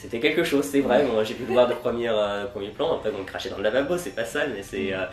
c'était 0.00 0.20
quelque 0.20 0.44
chose, 0.44 0.64
c'est 0.64 0.80
vrai. 0.80 1.04
Moi, 1.04 1.24
j'ai 1.24 1.34
pu 1.34 1.44
le 1.44 1.52
voir 1.52 1.68
de 1.68 1.74
premier, 1.74 2.08
euh, 2.08 2.46
premier 2.46 2.70
plan. 2.70 2.94
Après, 2.94 3.10
donc, 3.10 3.26
cracher 3.26 3.50
dans 3.50 3.56
le 3.56 3.64
lavabo, 3.64 3.98
c'est 3.98 4.14
pas 4.14 4.24
sale, 4.24 4.52
mais 4.54 4.62
c'est. 4.62 4.94
Euh, 4.94 5.06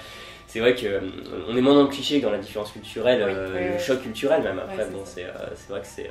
c'est 0.47 0.59
vrai 0.59 0.75
qu'on 0.75 0.85
euh, 0.85 1.57
est 1.57 1.61
moins 1.61 1.73
dans 1.73 1.81
le 1.81 1.89
cliché 1.89 2.19
que 2.19 2.25
dans 2.25 2.31
la 2.31 2.37
différence 2.37 2.71
culturelle, 2.71 3.19
le 3.19 3.79
choc 3.79 4.01
culturel 4.03 4.43
même. 4.43 4.59
Après, 4.59 4.85
bon, 4.85 5.01
c'est 5.03 5.25
vrai 5.69 5.81
que 5.81 5.87
c'est 5.87 6.07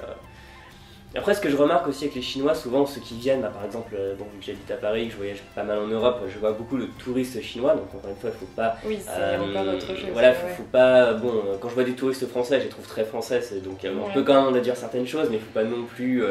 après, 1.16 1.35
ce 1.35 1.40
que 1.40 1.49
je 1.49 1.56
remarque 1.56 1.87
aussi 1.87 2.04
avec 2.04 2.16
les 2.16 2.23
Chinois, 2.23 2.54
souvent 2.54 2.87
ceux 2.87 3.00
qui 3.00 3.14
viennent, 3.14 3.42
bah, 3.42 3.52
par 3.54 3.64
exemple, 3.64 3.94
euh, 3.97 4.14
bon, 4.16 4.25
vu 4.33 4.40
que 4.40 4.47
j'habite 4.47 4.71
à 4.71 4.76
Paris, 4.76 5.06
que 5.06 5.12
je 5.12 5.16
voyage 5.16 5.42
pas 5.54 5.62
mal 5.62 5.78
en 5.78 5.87
Europe, 5.87 6.23
je 6.33 6.38
vois 6.38 6.52
beaucoup 6.52 6.76
de 6.76 6.87
touristes 6.99 7.40
chinois, 7.40 7.75
donc 7.75 7.87
encore 7.94 8.11
une 8.11 8.16
fois, 8.16 8.30
il 8.35 8.38
faut 8.38 8.52
pas. 8.56 8.76
Oui, 8.85 8.99
c'est 9.00 9.11
euh, 9.12 9.76
autre 9.76 9.87
chose. 9.87 10.11
Voilà, 10.12 10.33
faut, 10.33 10.49
faut, 10.49 10.62
pas. 10.64 11.12
Bon, 11.14 11.28
euh, 11.28 11.56
quand 11.61 11.68
je 11.68 11.75
vois 11.75 11.85
des 11.85 11.94
touristes 11.94 12.26
français, 12.26 12.59
je 12.59 12.64
les 12.64 12.68
trouve 12.68 12.87
très 12.87 13.04
français, 13.04 13.40
donc 13.62 13.78
on 13.85 14.12
peut 14.12 14.23
quand 14.23 14.35
même 14.35 14.56
en 14.56 14.61
dire 14.61 14.76
certaines 14.76 15.06
choses, 15.06 15.28
mais 15.30 15.37
il 15.37 15.42
faut 15.42 15.52
pas 15.52 15.64
non 15.64 15.85
plus 15.85 16.25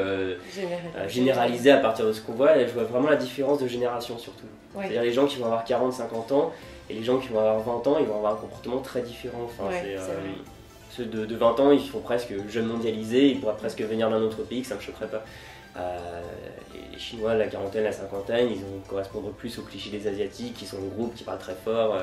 généraliser 1.08 1.72
à 1.72 1.78
partir 1.78 2.06
de 2.06 2.12
ce 2.12 2.22
qu'on 2.22 2.34
voit. 2.34 2.58
Et 2.58 2.68
je 2.68 2.74
vois 2.74 2.84
vraiment 2.84 3.10
la 3.10 3.16
différence 3.16 3.60
de 3.60 3.68
génération 3.68 4.18
surtout. 4.18 4.48
C'est-à-dire 4.76 5.04
les 5.04 5.14
gens 5.14 5.28
qui 5.28 5.38
vont 5.38 5.46
avoir 5.46 5.64
40, 5.64 5.94
50 5.94 6.32
ans 6.32 6.52
et 6.90 6.94
les 6.94 7.04
gens 7.04 7.18
qui 7.18 7.30
vont 7.30 7.40
avoir 7.40 7.60
20 7.60 7.88
ans, 7.88 7.98
ils 8.00 8.06
vont 8.06 8.18
avoir 8.18 8.34
un 8.34 8.38
comportement 8.38 8.80
très 8.80 9.02
différent. 9.02 9.46
Enfin, 9.46 9.70
Ceux 10.96 11.06
de, 11.06 11.36
20 11.36 11.60
ans, 11.60 11.72
ils 11.72 11.88
font 11.88 12.02
presque 12.02 12.34
jeunes 12.50 12.68
mondialisés, 12.68 13.30
ils 13.30 13.40
pourraient 13.40 13.58
presque 13.58 13.82
venir 13.82 14.10
d'un 14.10 14.22
autre 14.22 14.44
pays, 14.44 14.62
que 14.62 14.68
ça 14.68 14.76
ne 14.76 14.80
me 14.80 14.86
choquerait 14.86 15.10
pas. 15.10 15.24
les 16.92 17.00
Chinois, 17.00 17.34
la 17.34 17.48
quarantaine, 17.48 17.84
la 17.84 17.92
cinquantaine, 17.92 18.50
ils 18.52 18.60
vont 18.60 18.80
correspondre 18.88 19.32
plus 19.32 19.58
aux 19.58 19.64
clichés 19.64 19.90
des 19.90 20.08
Asiatiques, 20.08 20.54
qui 20.54 20.66
sont 20.66 20.78
le 20.78 20.90
groupe, 20.90 21.16
qui 21.16 21.24
parlent 21.24 21.40
très 21.40 21.56
fort, 21.56 21.98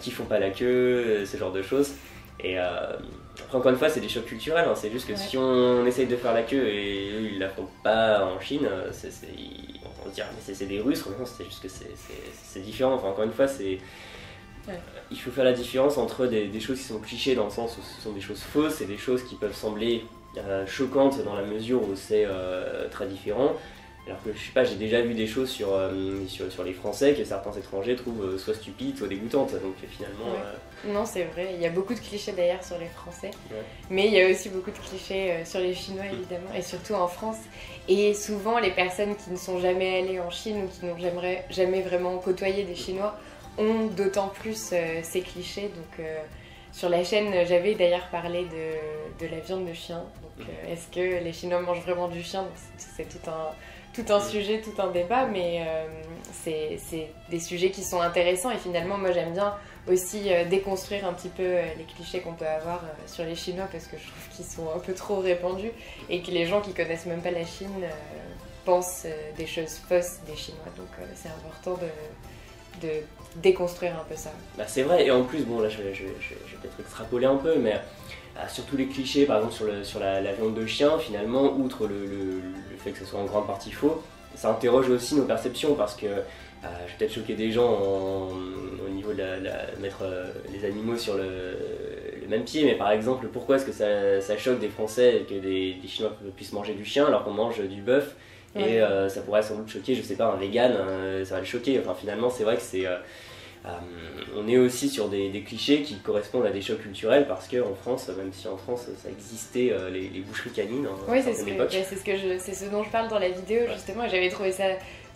qui 0.00 0.10
font 0.10 0.24
pas 0.24 0.38
la 0.38 0.50
queue, 0.50 1.24
ce 1.26 1.36
genre 1.36 1.52
de 1.52 1.62
choses. 1.62 1.94
Et 2.38 2.58
après, 2.58 3.58
encore 3.58 3.70
une 3.70 3.78
fois, 3.78 3.88
c'est 3.88 4.00
des 4.00 4.08
chocs 4.08 4.24
culturels. 4.24 4.66
Hein. 4.68 4.74
C'est 4.74 4.90
juste 4.90 5.06
que 5.06 5.16
si 5.16 5.36
on 5.36 5.84
essaye 5.86 6.06
de 6.06 6.16
faire 6.16 6.32
la 6.32 6.42
queue 6.42 6.68
et 6.68 7.10
eux, 7.12 7.28
ils 7.32 7.38
la 7.38 7.48
font 7.48 7.68
pas 7.82 8.24
en 8.24 8.40
Chine, 8.40 8.68
on 8.88 8.92
se 8.92 10.14
dirait, 10.14 10.28
mais 10.32 10.54
c'est, 10.54 10.66
des 10.66 10.80
Russes. 10.80 11.04
c'est 11.24 11.44
juste 11.44 11.62
que 11.62 11.68
c'est, 11.68 12.60
différent. 12.60 12.94
Enfin, 12.94 13.08
encore 13.08 13.24
une 13.24 13.32
fois, 13.32 13.48
c'est. 13.48 13.78
Il 15.10 15.18
faut 15.18 15.30
faire 15.30 15.44
la 15.44 15.52
différence 15.52 15.98
entre 15.98 16.26
des, 16.26 16.60
choses 16.60 16.78
qui 16.78 16.84
sont 16.84 16.98
clichés 16.98 17.34
dans 17.34 17.44
le 17.44 17.50
sens 17.50 17.76
où 17.76 17.82
ce 17.82 18.02
sont 18.02 18.12
des 18.12 18.20
choses 18.20 18.40
fausses 18.40 18.80
et 18.80 18.86
des 18.86 18.96
choses 18.96 19.22
qui 19.24 19.34
peuvent 19.34 19.54
sembler 19.54 20.04
euh, 20.38 20.66
choquantes 20.66 21.22
dans 21.24 21.34
la 21.34 21.42
mesure 21.42 21.82
où 21.82 21.94
c'est 21.94 22.24
euh, 22.26 22.88
très 22.88 23.06
différent. 23.06 23.52
Alors 24.06 24.20
que 24.24 24.32
je 24.34 24.38
sais 24.38 24.52
pas, 24.52 24.64
j'ai 24.64 24.74
déjà 24.74 25.00
vu 25.00 25.14
des 25.14 25.28
choses 25.28 25.48
sur, 25.48 25.72
euh, 25.72 26.26
sur, 26.26 26.50
sur, 26.50 26.64
les 26.64 26.72
Français 26.72 27.14
que 27.14 27.24
certains 27.24 27.52
étrangers 27.52 27.94
trouvent 27.94 28.36
soit 28.36 28.54
stupides, 28.54 28.98
soit 28.98 29.06
dégoûtantes. 29.06 29.52
Donc 29.52 29.74
finalement. 29.88 30.34
Non, 30.84 31.04
c'est 31.04 31.24
vrai. 31.24 31.52
Il 31.54 31.60
y 31.60 31.66
a 31.66 31.70
beaucoup 31.70 31.94
de 31.94 32.00
clichés 32.00 32.32
d'ailleurs 32.32 32.64
sur 32.64 32.78
les 32.78 32.86
Français. 32.86 33.30
Mais 33.90 34.06
il 34.06 34.12
y 34.12 34.20
a 34.20 34.28
aussi 34.28 34.48
beaucoup 34.48 34.72
de 34.72 34.78
clichés 34.78 35.44
sur 35.44 35.60
les 35.60 35.74
Chinois 35.74 36.04
mm. 36.04 36.14
évidemment, 36.14 36.54
et 36.56 36.62
surtout 36.62 36.94
en 36.94 37.06
France. 37.06 37.38
Et 37.88 38.14
souvent, 38.14 38.58
les 38.58 38.72
personnes 38.72 39.14
qui 39.14 39.30
ne 39.30 39.36
sont 39.36 39.60
jamais 39.60 40.00
allées 40.00 40.18
en 40.18 40.30
Chine 40.30 40.64
ou 40.64 40.68
qui 40.68 40.86
n'ont 40.86 40.98
jamais, 40.98 41.44
jamais 41.50 41.82
vraiment 41.82 42.16
côtoyé 42.18 42.64
des 42.64 42.74
Chinois 42.74 43.16
ont 43.58 43.86
d'autant 43.86 44.28
plus 44.28 44.74
ces 45.02 45.20
clichés. 45.20 45.70
Donc 45.74 46.06
sur 46.72 46.88
la 46.88 47.04
chaîne, 47.04 47.32
j'avais 47.46 47.74
d'ailleurs 47.74 48.08
parlé 48.10 48.44
de, 48.44 49.24
de, 49.24 49.30
la 49.30 49.40
viande 49.40 49.66
de 49.66 49.74
chien. 49.74 50.04
Donc 50.22 50.46
mm. 50.46 50.70
est-ce 50.70 50.88
que 50.88 51.22
les 51.22 51.32
Chinois 51.32 51.60
mangent 51.60 51.82
vraiment 51.82 52.08
du 52.08 52.22
chien 52.22 52.46
C'est 52.76 53.08
tout 53.08 53.30
un 53.30 53.50
tout 53.92 54.04
un 54.08 54.20
sujet, 54.20 54.60
tout 54.60 54.80
un 54.80 54.90
débat, 54.90 55.26
mais 55.26 55.64
euh, 55.66 55.86
c'est 56.32 57.10
des 57.28 57.40
sujets 57.40 57.70
qui 57.70 57.82
sont 57.82 58.00
intéressants 58.00 58.50
et 58.50 58.58
finalement 58.58 58.96
moi 58.98 59.12
j'aime 59.12 59.32
bien 59.32 59.54
aussi 59.86 60.32
euh, 60.32 60.44
déconstruire 60.44 61.06
un 61.06 61.12
petit 61.12 61.28
peu 61.28 61.42
euh, 61.42 61.62
les 61.76 61.84
clichés 61.84 62.20
qu'on 62.20 62.32
peut 62.32 62.46
avoir 62.46 62.82
sur 63.06 63.24
les 63.24 63.34
Chinois 63.34 63.68
parce 63.70 63.86
que 63.86 63.96
je 63.98 64.06
trouve 64.06 64.36
qu'ils 64.36 64.44
sont 64.44 64.68
un 64.74 64.78
peu 64.78 64.94
trop 64.94 65.20
répandus 65.20 65.72
et 66.08 66.22
que 66.22 66.30
les 66.30 66.46
gens 66.46 66.60
qui 66.60 66.72
connaissent 66.72 67.06
même 67.06 67.20
pas 67.20 67.30
la 67.30 67.44
Chine 67.44 67.84
pensent 68.64 69.06
des 69.36 69.46
choses 69.46 69.76
fausses 69.88 70.20
des 70.26 70.36
Chinois. 70.36 70.60
Donc 70.76 70.88
c'est 71.14 71.28
important 71.28 71.78
de, 71.82 72.86
de, 72.86 72.94
déconstruire 73.36 73.92
un 73.92 74.04
peu 74.08 74.16
ça. 74.16 74.30
Bah, 74.56 74.64
c'est 74.66 74.82
vrai, 74.82 75.06
et 75.06 75.10
en 75.10 75.22
plus, 75.24 75.44
bon 75.44 75.60
là 75.60 75.68
je 75.68 75.78
vais, 75.78 75.90
peut-être 75.92 76.80
extrapoler 76.80 77.26
un 77.26 77.36
peu, 77.36 77.56
mais 77.56 77.80
sur 78.48 78.64
tous 78.64 78.76
les 78.76 78.86
clichés, 78.86 79.26
par 79.26 79.38
exemple 79.38 79.84
sur, 79.84 80.00
la, 80.00 80.32
viande 80.32 80.54
de 80.54 80.66
chien, 80.66 80.98
finalement, 80.98 81.52
outre 81.52 81.86
le 81.86 82.40
fait 82.78 82.90
que 82.92 82.98
ce 82.98 83.04
soit 83.04 83.20
en 83.20 83.24
grande 83.24 83.46
partie 83.46 83.70
faux, 83.70 84.02
ça 84.34 84.50
interroge 84.50 84.88
aussi 84.88 85.14
nos 85.14 85.24
perceptions 85.24 85.74
parce 85.74 85.94
que 85.94 86.06
euh, 86.06 86.68
je 86.86 86.92
vais 86.92 86.98
peut-être 86.98 87.14
choquer 87.14 87.34
des 87.34 87.50
gens 87.50 87.72
au 87.72 88.88
niveau 88.88 89.12
de 89.12 89.80
mettre 89.80 90.02
euh, 90.02 90.30
les 90.52 90.64
animaux 90.64 90.96
sur 90.96 91.14
le, 91.14 91.58
même 92.28 92.44
pied, 92.44 92.64
mais 92.64 92.76
par 92.76 92.90
exemple, 92.92 93.26
pourquoi 93.30 93.56
est-ce 93.56 93.66
que 93.66 93.72
ça, 94.22 94.36
choque 94.38 94.58
des 94.58 94.68
Français 94.68 95.26
que 95.28 95.34
des, 95.34 95.76
Chinois 95.86 96.16
puissent 96.34 96.52
manger 96.52 96.72
du 96.72 96.84
chien 96.84 97.04
alors 97.04 97.24
qu'on 97.24 97.32
mange 97.32 97.60
du 97.60 97.82
bœuf 97.82 98.14
et 98.54 98.80
euh, 98.80 99.08
ça 99.08 99.22
pourrait 99.22 99.42
sans 99.42 99.56
doute 99.56 99.68
choquer, 99.68 99.94
je 99.94 100.02
sais 100.02 100.16
pas, 100.16 100.26
un 100.26 100.36
vegan, 100.36 100.72
ça 101.24 101.34
va 101.34 101.40
le 101.40 101.46
choquer. 101.46 101.80
Enfin, 101.80 101.94
finalement, 101.94 102.30
c'est 102.30 102.44
vrai 102.44 102.56
que 102.56 102.62
c'est 102.62 102.86
euh, 103.64 103.68
on 104.36 104.48
est 104.48 104.56
aussi 104.56 104.88
sur 104.88 105.08
des, 105.08 105.30
clichés 105.46 105.82
qui 105.82 105.96
correspondent 105.98 106.46
à 106.46 106.50
des 106.50 106.60
chocs 106.60 106.82
culturels 106.82 107.28
parce 107.28 107.46
qu'en 107.46 107.74
France, 107.74 108.08
même 108.08 108.32
si 108.32 108.48
en 108.48 108.56
France 108.56 108.88
ça 109.00 109.08
existait 109.08 109.70
euh, 109.70 109.88
les, 109.88 110.08
boucheries 110.20 110.50
canines 110.50 110.86
en 110.88 111.12
oui, 111.12 111.22
c'est 111.22 111.32
ce, 111.32 111.44
que, 111.44 112.38
c'est 112.38 112.54
ce, 112.54 112.64
dont 112.70 112.82
je 112.82 112.90
parle 112.90 113.08
dans 113.08 113.20
la 113.20 113.28
vidéo 113.28 113.60
justement. 113.72 114.08
J'avais 114.08 114.30
trouvé 114.30 114.50
ça 114.50 114.64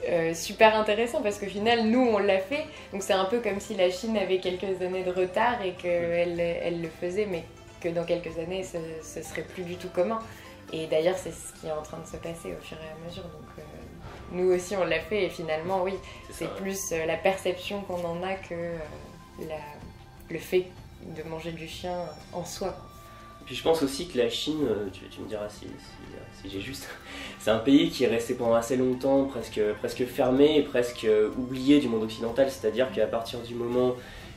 euh, 0.08 0.32
super 0.32 0.76
intéressant 0.76 1.22
parce 1.22 1.40
qu'au 1.40 1.46
final, 1.46 1.88
nous 1.88 2.06
on 2.06 2.18
l'a 2.18 2.38
fait. 2.38 2.64
Donc 2.92 3.02
c'est 3.02 3.14
un 3.14 3.24
peu 3.24 3.40
comme 3.40 3.58
si 3.58 3.74
la 3.74 3.90
Chine 3.90 4.16
avait 4.16 4.38
quelques 4.38 4.80
années 4.80 5.02
de 5.02 5.10
retard 5.10 5.60
et 5.64 5.72
qu'elle 5.72 6.38
elle 6.38 6.80
le 6.80 6.88
faisait, 6.88 7.26
mais 7.28 7.42
que 7.80 7.88
dans 7.88 8.04
quelques 8.04 8.38
années 8.38 8.62
ce, 8.62 8.78
ce 9.02 9.28
serait 9.28 9.42
plus 9.42 9.64
du 9.64 9.74
tout 9.74 9.88
commun. 9.88 10.20
Et 10.72 10.86
d'ailleurs, 10.86 11.16
c'est 11.16 11.32
ce 11.32 11.52
qui 11.60 11.66
est 11.66 11.72
en 11.72 11.82
train 11.82 11.98
de 11.98 12.06
se 12.06 12.16
passer 12.16 12.52
au 12.52 12.62
fur 12.62 12.76
et 12.78 12.90
à 12.90 13.06
mesure. 13.06 13.22
Donc, 13.24 13.64
nous 14.32 14.52
aussi 14.52 14.76
on 14.76 14.84
l'a 14.84 15.00
fait 15.00 15.24
et 15.24 15.28
finalement 15.28 15.82
oui, 15.82 15.92
c'est 16.30 16.52
plus 16.56 16.92
euh, 16.92 17.06
la 17.06 17.16
perception 17.16 17.82
qu'on 17.82 18.04
en 18.04 18.22
a 18.22 18.34
que 18.34 18.54
euh, 18.54 19.44
le 20.30 20.38
fait 20.38 20.66
de 21.16 21.22
manger 21.28 21.52
du 21.52 21.68
chien 21.68 21.96
en 22.32 22.44
soi. 22.44 22.76
Puis 23.44 23.54
je 23.54 23.62
pense 23.62 23.80
aussi 23.82 24.08
que 24.08 24.18
la 24.18 24.28
Chine, 24.28 24.66
euh, 24.68 24.88
tu, 24.92 25.20
me 25.20 25.28
diras 25.28 25.48
si, 25.48 25.66
j'ai 26.44 26.60
juste, 26.60 26.88
c'est 27.38 27.50
un 27.50 27.58
pays 27.58 27.90
qui 27.90 28.02
est 28.02 28.08
resté 28.08 28.34
pendant 28.34 28.56
assez 28.56 28.76
longtemps 28.76 29.24
presque, 29.24 29.60
presque 29.78 30.04
fermé 30.04 30.58
et 30.58 30.62
presque 30.62 31.06
oublié 31.38 31.78
du 31.78 31.88
monde 31.88 32.02
occidental, 32.02 32.50
c'est-à-dire 32.50 32.90
qu'à 32.90 33.06
partir 33.06 33.38
du 33.40 33.54
moment 33.54 33.94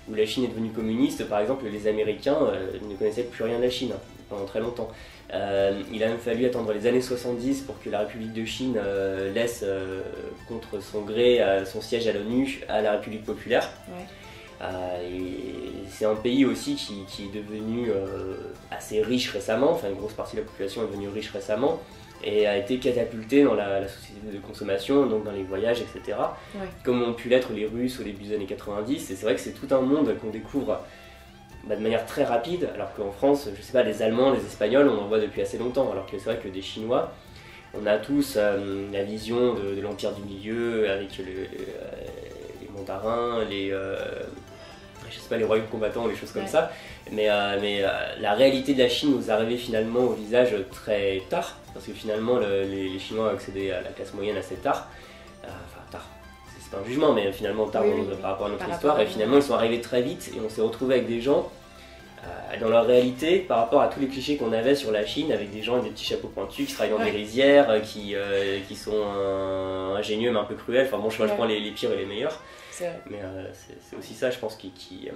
où 0.08 0.13
la 0.13 0.28
Chine 0.28 0.44
est 0.44 0.50
devenue 0.50 0.70
communiste, 0.70 1.28
par 1.28 1.39
exemple, 1.39 1.65
les 1.65 1.88
Américains 1.88 2.38
ne 2.88 2.96
connaissaient 2.96 3.24
plus 3.24 3.44
rien 3.44 3.58
de 3.58 3.63
la 3.63 3.70
Chine 3.72 3.94
pendant 4.30 4.46
très 4.46 4.60
longtemps. 4.60 4.92
Euh, 5.34 5.82
il 5.94 6.04
a 6.04 6.08
même 6.08 6.18
fallu 6.18 6.46
attendre 6.46 6.74
les 6.74 6.88
années 6.88 7.02
70 7.02 7.62
pour 7.62 7.80
que 7.82 7.89
la 7.89 8.00
République 8.00 8.34
de 8.34 8.46
Chine 8.46 8.80
euh, 8.84 9.32
laisse 9.32 9.63
euh, 9.63 10.02
contre 10.48 10.82
son 10.82 11.02
gré 11.02 11.39
son 11.65 11.82
siège 11.82 12.08
à 12.08 12.13
l'ONU 12.13 12.62
à 12.68 12.82
la 12.82 12.94
République 12.94 13.26
populaire. 13.26 13.70
c'est 15.89 16.06
un 16.06 16.15
pays 16.15 16.46
aussi 16.46 16.76
qui, 16.76 17.24
est 17.24 17.36
devenu 17.36 17.92
assez 18.72 19.02
riche 19.02 19.32
récemment, 19.32 19.72
enfin 19.72 19.89
une 19.89 19.96
grosse 19.96 20.13
partie 20.13 20.36
de 20.36 20.42
la 20.42 20.48
population 20.48 20.84
est 20.84 20.88
devenue 20.88 21.10
riche 21.10 21.32
récemment 21.32 21.80
et 22.24 22.48
a 22.48 22.58
été 22.58 22.80
catapulté 22.80 23.44
dans 23.44 23.54
la, 23.54 23.88
société 23.88 24.20
de 24.34 24.39
consommation, 24.39 25.06
donc 25.06 25.24
dans 25.24 25.32
les 25.32 25.44
voyages, 25.44 25.82
etc. 25.82 26.18
Comme 26.84 27.02
ont 27.02 27.13
pu 27.13 27.30
l'être 27.30 27.54
les 27.54 27.65
Russes 27.65 28.00
au 28.00 28.04
début 28.04 28.24
des 28.24 28.36
années 28.36 28.46
90. 28.46 29.12
Et 29.12 29.15
c'est 29.15 29.24
vrai 29.24 29.36
que 29.36 29.42
c'est 29.42 29.54
tout 29.54 29.74
un 29.74 29.82
monde 29.82 30.13
qu'on 30.20 30.30
découvre 30.30 30.82
bah, 31.67 31.76
de 31.76 31.82
manière 31.82 32.06
très 32.06 32.24
rapide, 32.24 32.69
alors 32.74 32.93
qu'en 32.93 33.12
France, 33.12 33.50
je 33.56 33.62
sais 33.62 33.74
pas, 33.74 33.84
les 33.84 34.02
Allemands, 34.02 34.32
les 34.32 34.45
Espagnols, 34.45 34.88
on 34.88 35.04
en 35.04 35.08
voit 35.08 35.19
depuis 35.19 35.41
assez 35.41 35.58
longtemps, 35.58 35.91
alors 35.91 36.06
que 36.06 36.17
c'est 36.17 36.26
vrai 36.26 36.38
que 36.38 36.48
des 36.48 36.62
Chinois, 36.62 37.12
on 37.74 37.86
a 37.86 37.98
tous 37.98 38.36
euh, 38.38 38.88
la 38.91 39.04
vision 39.04 39.54
de, 39.54 39.80
l'Empire 39.82 40.13
du 40.13 40.22
Milieu 40.24 40.89
avec 40.89 41.17
les 41.17 42.69
mandarins, 42.76 43.43
les, 43.45 43.72
euh, 43.72 43.98
je 45.10 45.19
sais 45.19 45.30
pas, 45.30 45.38
les 45.38 45.43
royaumes 45.43 45.67
combattants, 45.67 46.08
les 46.08 46.15
choses 46.15 46.32
comme 46.32 46.48
ça. 46.48 46.72
Mais, 47.12 47.30
euh, 47.30 47.58
mais 47.62 47.84
la 48.19 48.34
réalité 48.34 48.74
de 48.74 48.80
la 48.80 48.89
Chine 48.89 49.15
nous 49.15 49.30
arrivée 49.30 49.58
finalement 49.58 50.00
au 50.00 50.13
visage 50.13 50.56
très 50.72 51.22
tard, 51.30 51.58
parce 51.74 51.86
que 51.86 51.93
finalement 51.93 52.39
les, 52.39 52.98
Chinois 53.00 53.26
ont 53.26 53.34
accédé 53.34 53.72
à 53.72 53.82
la 53.82 53.89
classe 53.89 54.13
moyenne 54.13 54.38
assez 54.38 54.56
tard. 54.56 54.88
enfin, 55.43 55.82
tard, 55.91 56.08
c'est 56.69 56.75
pas 56.75 56.84
un 56.84 56.86
jugement, 56.86 57.13
mais 57.13 57.32
finalement 57.32 57.67
tard 57.67 57.84
par 58.21 58.32
rapport 58.32 58.47
à 58.47 58.49
notre 58.49 58.69
histoire. 58.69 58.99
Et 58.99 59.05
finalement, 59.05 59.38
ils 59.38 59.43
sont 59.43 59.53
arrivés 59.53 59.82
très 59.82 60.01
vite 60.01 60.32
et 60.36 60.39
on 60.43 60.49
s'est 60.49 60.62
retrouvé 60.62 60.95
avec 60.95 61.08
des 61.08 61.21
gens 61.21 61.49
euh, 62.23 62.60
dans 62.60 62.69
leur 62.69 62.86
réalité 62.86 63.39
par 63.39 63.60
rapport 63.60 63.82
à 63.82 63.88
tous 63.88 63.99
les 63.99 64.08
clichés 64.08 64.38
qu'on 64.38 64.51
avait 64.51 64.75
sur 64.75 64.91
la 64.91 65.05
Chine 65.05 65.32
avec 65.32 65.51
des 65.51 65.62
gens 65.62 65.73
avec 65.73 65.86
des 65.86 65.91
petits 65.91 66.05
chapeaux 66.05 66.27
pointus 66.27 66.67
qui 66.67 66.73
travaillent 66.73 66.97
dans 66.97 67.03
des 67.03 67.12
rizières, 67.12 67.69
euh, 67.69 67.79
qui, 67.79 68.13
euh, 68.15 68.60
qui 68.67 68.75
sont 68.75 69.03
ingénieux 69.97 70.32
mais 70.32 70.39
un 70.39 70.43
peu 70.43 70.55
cruels. 70.55 70.88
Enfin 70.88 70.97
bon, 70.97 71.10
je, 71.10 71.25
je 71.25 71.34
prends 71.34 71.45
les, 71.45 71.60
les, 71.60 71.71
pires 71.71 71.91
et 71.91 71.97
les 71.97 72.05
meilleurs. 72.05 72.41
Mais 72.79 73.19
c'est 73.53 73.97
aussi 73.97 74.13
ça, 74.13 74.32
je 74.32 74.39
pense, 74.39 74.55
qui, 74.55 74.71
qui, 74.71 75.10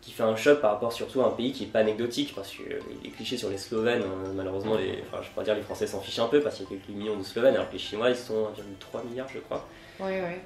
qui, 0.00 0.10
fait 0.10 0.22
un 0.22 0.36
choc 0.36 0.60
par 0.62 0.70
rapport 0.72 0.90
surtout 0.90 1.20
à 1.20 1.26
un 1.26 1.30
pays 1.30 1.52
qui 1.52 1.64
n'est 1.64 1.70
pas 1.70 1.80
anecdotique 1.80 2.34
parce 2.34 2.50
que 2.50 2.62
les 3.04 3.10
clichés 3.10 3.36
sur 3.36 3.50
les 3.50 3.58
Slovènes, 3.58 4.02
malheureusement, 4.34 4.76
les, 4.76 5.02
enfin, 5.06 5.22
je 5.22 5.28
pourrais 5.30 5.44
dire 5.44 5.54
les 5.54 5.60
Français 5.60 5.86
s'en 5.86 6.00
fichent 6.00 6.18
un 6.18 6.28
peu 6.28 6.40
parce 6.40 6.56
qu'il 6.56 6.64
y 6.64 6.68
a 6.68 6.70
quelques 6.70 6.96
millions 6.96 7.16
de 7.18 7.24
Slovènes 7.24 7.54
alors 7.54 7.68
que 7.68 7.74
les 7.74 7.78
Chinois 7.78 8.08
ils 8.08 8.16
sont 8.16 8.48
1,3 8.94 9.06
milliards 9.06 9.28
je 9.28 9.40
crois. 9.40 9.66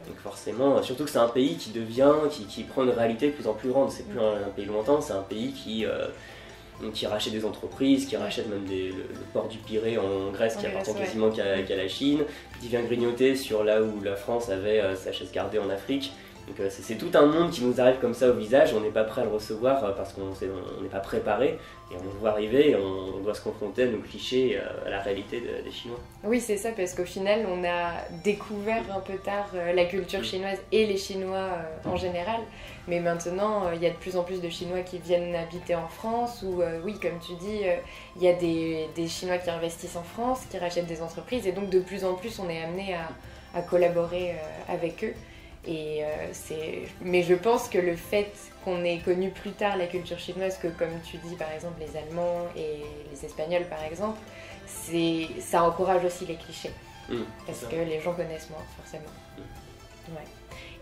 Donc 0.06 0.18
forcément, 0.22 0.82
surtout 0.82 1.04
que 1.04 1.10
c'est 1.10 1.18
un 1.18 1.28
pays 1.28 1.56
qui 1.56 1.70
devient, 1.70 2.12
qui, 2.30 2.62
prend 2.64 2.82
une 2.84 2.90
réalité 2.90 3.28
de 3.28 3.32
plus 3.32 3.46
en 3.46 3.54
plus 3.54 3.70
grande. 3.70 3.90
C'est 3.90 4.08
plus 4.08 4.20
un, 4.20 4.50
pays 4.54 4.66
lointain, 4.66 5.00
c'est 5.00 5.12
un 5.12 5.22
pays 5.22 5.52
qui, 5.52 5.86
euh, 5.86 6.08
qui 6.92 7.06
rachète 7.06 7.32
des 7.32 7.44
entreprises, 7.44 8.06
qui 8.06 8.16
rachète 8.16 8.48
même 8.48 8.64
des, 8.64 8.88
le, 8.88 9.04
port 9.32 9.48
du 9.48 9.58
Pirée 9.58 9.98
en 9.98 10.30
Grèce, 10.30 10.56
qui 10.56 10.66
appartient 10.66 10.94
quasiment 10.94 11.30
qu'à 11.30 11.76
la 11.76 11.88
Chine, 11.88 12.24
qui 12.60 12.68
vient 12.68 12.82
grignoter 12.82 13.36
sur 13.36 13.64
là 13.64 13.82
où 13.82 14.02
la 14.02 14.16
France 14.16 14.50
avait 14.50 14.80
euh, 14.80 14.94
sa 14.94 15.12
chaise 15.12 15.32
gardée 15.32 15.58
en 15.58 15.70
Afrique. 15.70 16.12
Donc 16.46 16.60
euh, 16.60 16.68
c'est 16.70 16.94
tout 16.94 17.10
un 17.14 17.26
monde 17.26 17.50
qui 17.50 17.64
nous 17.64 17.80
arrive 17.80 17.98
comme 17.98 18.14
ça 18.14 18.28
au 18.28 18.34
visage, 18.34 18.72
on 18.72 18.80
n'est 18.80 18.90
pas 18.90 19.02
prêt 19.02 19.22
à 19.22 19.24
le 19.24 19.30
recevoir 19.30 19.82
euh, 19.84 19.90
parce 19.92 20.12
qu'on 20.12 20.30
n'est 20.80 20.88
pas 20.88 21.00
préparé 21.00 21.58
et 21.90 21.94
on 21.96 22.04
le 22.04 22.18
voit 22.20 22.30
arriver 22.30 22.70
et 22.70 22.76
on, 22.76 23.20
doit 23.20 23.34
se 23.34 23.40
confronter 23.40 23.84
à 23.84 23.86
nos 23.86 23.98
clichés, 23.98 24.56
euh, 24.56 24.86
à 24.86 24.90
la 24.90 25.00
réalité 25.00 25.40
des 25.40 25.70
Chinois. 25.70 25.98
Oui, 26.22 26.40
c'est 26.40 26.56
ça, 26.56 26.70
parce 26.70 26.94
qu'au 26.94 27.04
final, 27.04 27.46
on 27.48 27.64
a 27.64 27.94
découvert 28.22 28.82
un 28.94 29.00
peu 29.00 29.14
tard 29.14 29.48
la 29.74 29.84
culture 29.86 30.20
mm. 30.20 30.24
chinoise 30.24 30.58
et 30.70 30.86
les 30.86 30.96
Chinois 30.96 31.48
en 31.84 31.96
général. 31.96 32.40
Mais 32.86 33.00
maintenant, 33.00 33.72
il 33.74 33.82
y 33.82 33.86
a 33.86 33.90
de 33.90 33.96
plus 33.96 34.16
en 34.16 34.22
plus 34.22 34.40
de 34.40 34.48
Chinois 34.48 34.80
qui 34.80 34.98
viennent 34.98 35.34
habiter 35.34 35.74
en 35.74 35.88
France, 35.88 36.44
ou 36.46 36.62
oui, 36.84 36.94
comme 37.00 37.18
tu 37.18 37.34
dis, 37.34 37.62
il 38.16 38.22
y 38.22 38.28
a 38.28 38.34
des, 38.34 38.88
des, 38.94 39.08
Chinois 39.08 39.38
qui 39.38 39.50
investissent 39.50 39.96
en 39.96 40.04
France, 40.04 40.42
qui 40.48 40.58
rachètent 40.58 40.86
des 40.86 41.02
entreprises, 41.02 41.48
et 41.48 41.52
donc 41.52 41.68
de 41.70 41.80
plus 41.80 42.04
en 42.04 42.14
plus, 42.14 42.38
on 42.38 42.48
est 42.48 42.62
amené 42.62 42.94
à, 42.94 43.58
à 43.58 43.62
collaborer 43.62 44.36
avec 44.68 45.02
eux. 45.02 45.14
Et 45.66 46.02
c'est... 46.32 46.82
Mais 47.00 47.22
je 47.22 47.34
pense 47.34 47.68
que 47.68 47.78
le 47.78 47.96
fait 47.96 48.32
qu'on 48.64 48.84
ait 48.84 48.98
connu 48.98 49.30
plus 49.30 49.50
tard 49.50 49.76
la 49.76 49.86
culture 49.86 50.18
chinoise 50.18 50.58
que, 50.58 50.68
comme 50.68 51.00
tu 51.04 51.16
dis, 51.18 51.34
par 51.34 51.50
exemple, 51.50 51.80
les 51.80 51.96
Allemands 51.96 52.46
et 52.56 52.84
les 53.10 53.24
Espagnols, 53.24 53.68
par 53.68 53.82
exemple, 53.82 54.18
c'est... 54.66 55.26
ça 55.40 55.64
encourage 55.64 56.04
aussi 56.04 56.24
les 56.26 56.36
clichés. 56.36 56.70
Mmh, 57.08 57.22
parce 57.46 57.64
que 57.64 57.76
les 57.76 58.00
gens 58.00 58.14
connaissent 58.14 58.50
moins, 58.50 58.64
forcément. 58.76 59.04
Mmh. 59.38 60.12
Ouais. 60.14 60.24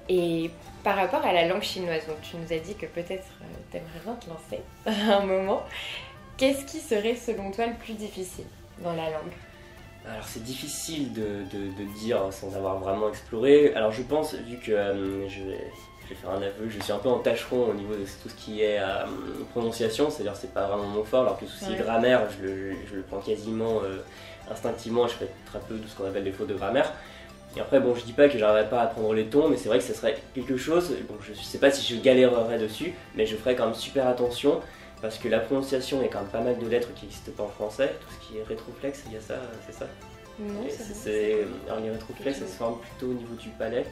Et 0.08 0.50
par 0.82 0.96
rapport 0.96 1.24
à 1.24 1.32
la 1.32 1.46
langue 1.46 1.62
chinoise, 1.62 2.06
donc 2.06 2.20
tu 2.22 2.36
nous 2.36 2.52
as 2.52 2.58
dit 2.58 2.74
que 2.74 2.86
peut-être 2.86 3.26
tu 3.70 3.76
aimerais 3.76 4.00
bien 4.04 4.14
te 4.14 4.28
lancer 4.28 4.62
à 4.86 5.16
un 5.16 5.24
moment. 5.24 5.62
Qu'est-ce 6.36 6.64
qui 6.64 6.80
serait 6.80 7.16
selon 7.16 7.50
toi 7.50 7.66
le 7.66 7.74
plus 7.74 7.94
difficile 7.94 8.46
dans 8.78 8.92
la 8.92 9.10
langue? 9.10 9.32
Alors 10.06 10.24
c'est 10.26 10.42
difficile 10.42 11.12
de, 11.12 11.44
dire 11.98 12.20
sans 12.30 12.54
avoir 12.56 12.78
vraiment 12.78 13.08
exploré. 13.08 13.72
Alors 13.74 13.92
je 13.92 14.02
pense, 14.02 14.34
vu 14.34 14.58
que 14.58 14.72
euh, 14.72 15.28
je, 15.28 15.42
vais, 15.42 16.14
faire 16.14 16.30
un 16.30 16.42
aveu, 16.42 16.68
je 16.68 16.78
suis 16.80 16.92
un 16.92 16.98
peu 16.98 17.08
en 17.08 17.18
tâcheron 17.18 17.70
au 17.70 17.74
niveau 17.74 17.94
de 17.94 18.04
tout 18.22 18.28
ce 18.28 18.34
qui 18.34 18.62
est 18.62 18.78
euh, 18.78 19.06
prononciation, 19.52 20.10
c'est-à-dire 20.10 20.36
c'est 20.36 20.52
pas 20.52 20.66
vraiment 20.66 20.88
mon 20.88 21.04
fort, 21.04 21.22
alors 21.22 21.38
que 21.38 21.46
le 21.46 21.50
souci 21.50 21.74
grammaire, 21.76 22.22
je 22.38 22.46
le, 22.46 23.02
prends 23.08 23.20
quasiment 23.20 23.80
euh, 23.82 23.96
instinctivement, 24.50 25.08
je 25.08 25.14
fais 25.14 25.28
très 25.46 25.60
peu 25.60 25.76
de 25.76 25.86
ce 25.86 25.96
qu'on 25.96 26.06
appelle 26.06 26.24
des 26.24 26.32
fautes 26.32 26.48
de 26.48 26.54
grammaire. 26.54 26.92
Et 27.56 27.60
après, 27.60 27.80
bon, 27.80 27.94
je 27.94 28.04
dis 28.04 28.12
pas 28.12 28.28
que 28.28 28.36
j'arriverai 28.36 28.68
pas 28.68 28.82
à 28.82 28.86
prendre 28.88 29.14
les 29.14 29.26
tons, 29.26 29.48
mais 29.48 29.56
c'est 29.56 29.68
vrai 29.68 29.78
que 29.78 29.84
ce 29.84 29.94
serait 29.94 30.16
quelque 30.34 30.56
chose. 30.56 30.92
Bon, 31.08 31.14
je 31.22 31.32
sais 31.34 31.58
pas 31.58 31.70
si 31.70 31.94
je 31.94 32.00
galérerais 32.00 32.58
dessus, 32.58 32.92
mais 33.14 33.26
je 33.26 33.36
ferais 33.36 33.54
quand 33.54 33.66
même 33.66 33.74
super 33.76 34.08
attention 34.08 34.60
parce 35.04 35.18
que 35.18 35.28
la 35.28 35.40
prononciation 35.40 36.02
est 36.02 36.08
quand 36.08 36.20
même 36.22 36.30
pas 36.30 36.40
mal 36.40 36.58
de 36.58 36.66
lettres 36.66 36.88
qui 36.94 37.04
n'existent 37.04 37.32
pas 37.36 37.42
en 37.42 37.48
français. 37.48 37.94
Tout 38.00 38.14
ce 38.14 38.26
qui 38.26 38.38
est 38.38 38.42
rétroflexe, 38.42 39.02
il 39.06 39.12
y 39.12 39.16
a 39.18 39.20
ça, 39.20 39.34
c'est 39.66 39.74
ça 39.74 39.86
Non, 40.38 40.64
c'est. 40.70 41.44
Alors 41.68 41.80
les 41.80 41.90
rétroflexes, 41.90 42.38
ça 42.38 42.46
se 42.46 42.52
forme 42.56 42.80
plutôt 42.80 43.08
au 43.08 43.12
niveau 43.12 43.34
du 43.34 43.50
palais. 43.50 43.84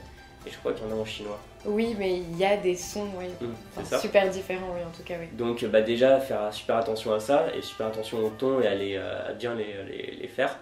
Et 0.46 0.51
je 0.51 0.57
crois 0.57 0.72
qu'il 0.72 0.87
y 0.87 0.90
en 0.90 0.96
a 0.96 0.98
en 0.98 1.05
chinois. 1.05 1.38
Oui, 1.66 1.94
mais 1.98 2.16
il 2.16 2.38
y 2.38 2.46
a 2.46 2.57
des 2.57 2.75
sons, 2.75 3.09
oui. 3.18 3.27
Mmh, 3.42 3.94
super 4.01 4.31
différents, 4.31 4.72
oui, 4.75 4.81
en 4.83 4.90
tout 4.90 5.03
cas, 5.05 5.16
oui. 5.20 5.27
Donc, 5.35 5.62
bah, 5.66 5.83
déjà, 5.83 6.18
faire 6.18 6.51
super 6.51 6.77
attention 6.79 7.12
à 7.12 7.20
ça, 7.20 7.46
et 7.55 7.61
super 7.61 7.88
attention 7.88 8.25
au 8.25 8.31
ton 8.31 8.62
et 8.62 8.66
à, 8.66 8.75
les, 8.75 8.96
euh, 8.96 9.29
à 9.29 9.35
bien 9.35 9.55
les, 9.55 9.85
les, 9.85 10.16
les 10.18 10.29
faire. 10.29 10.59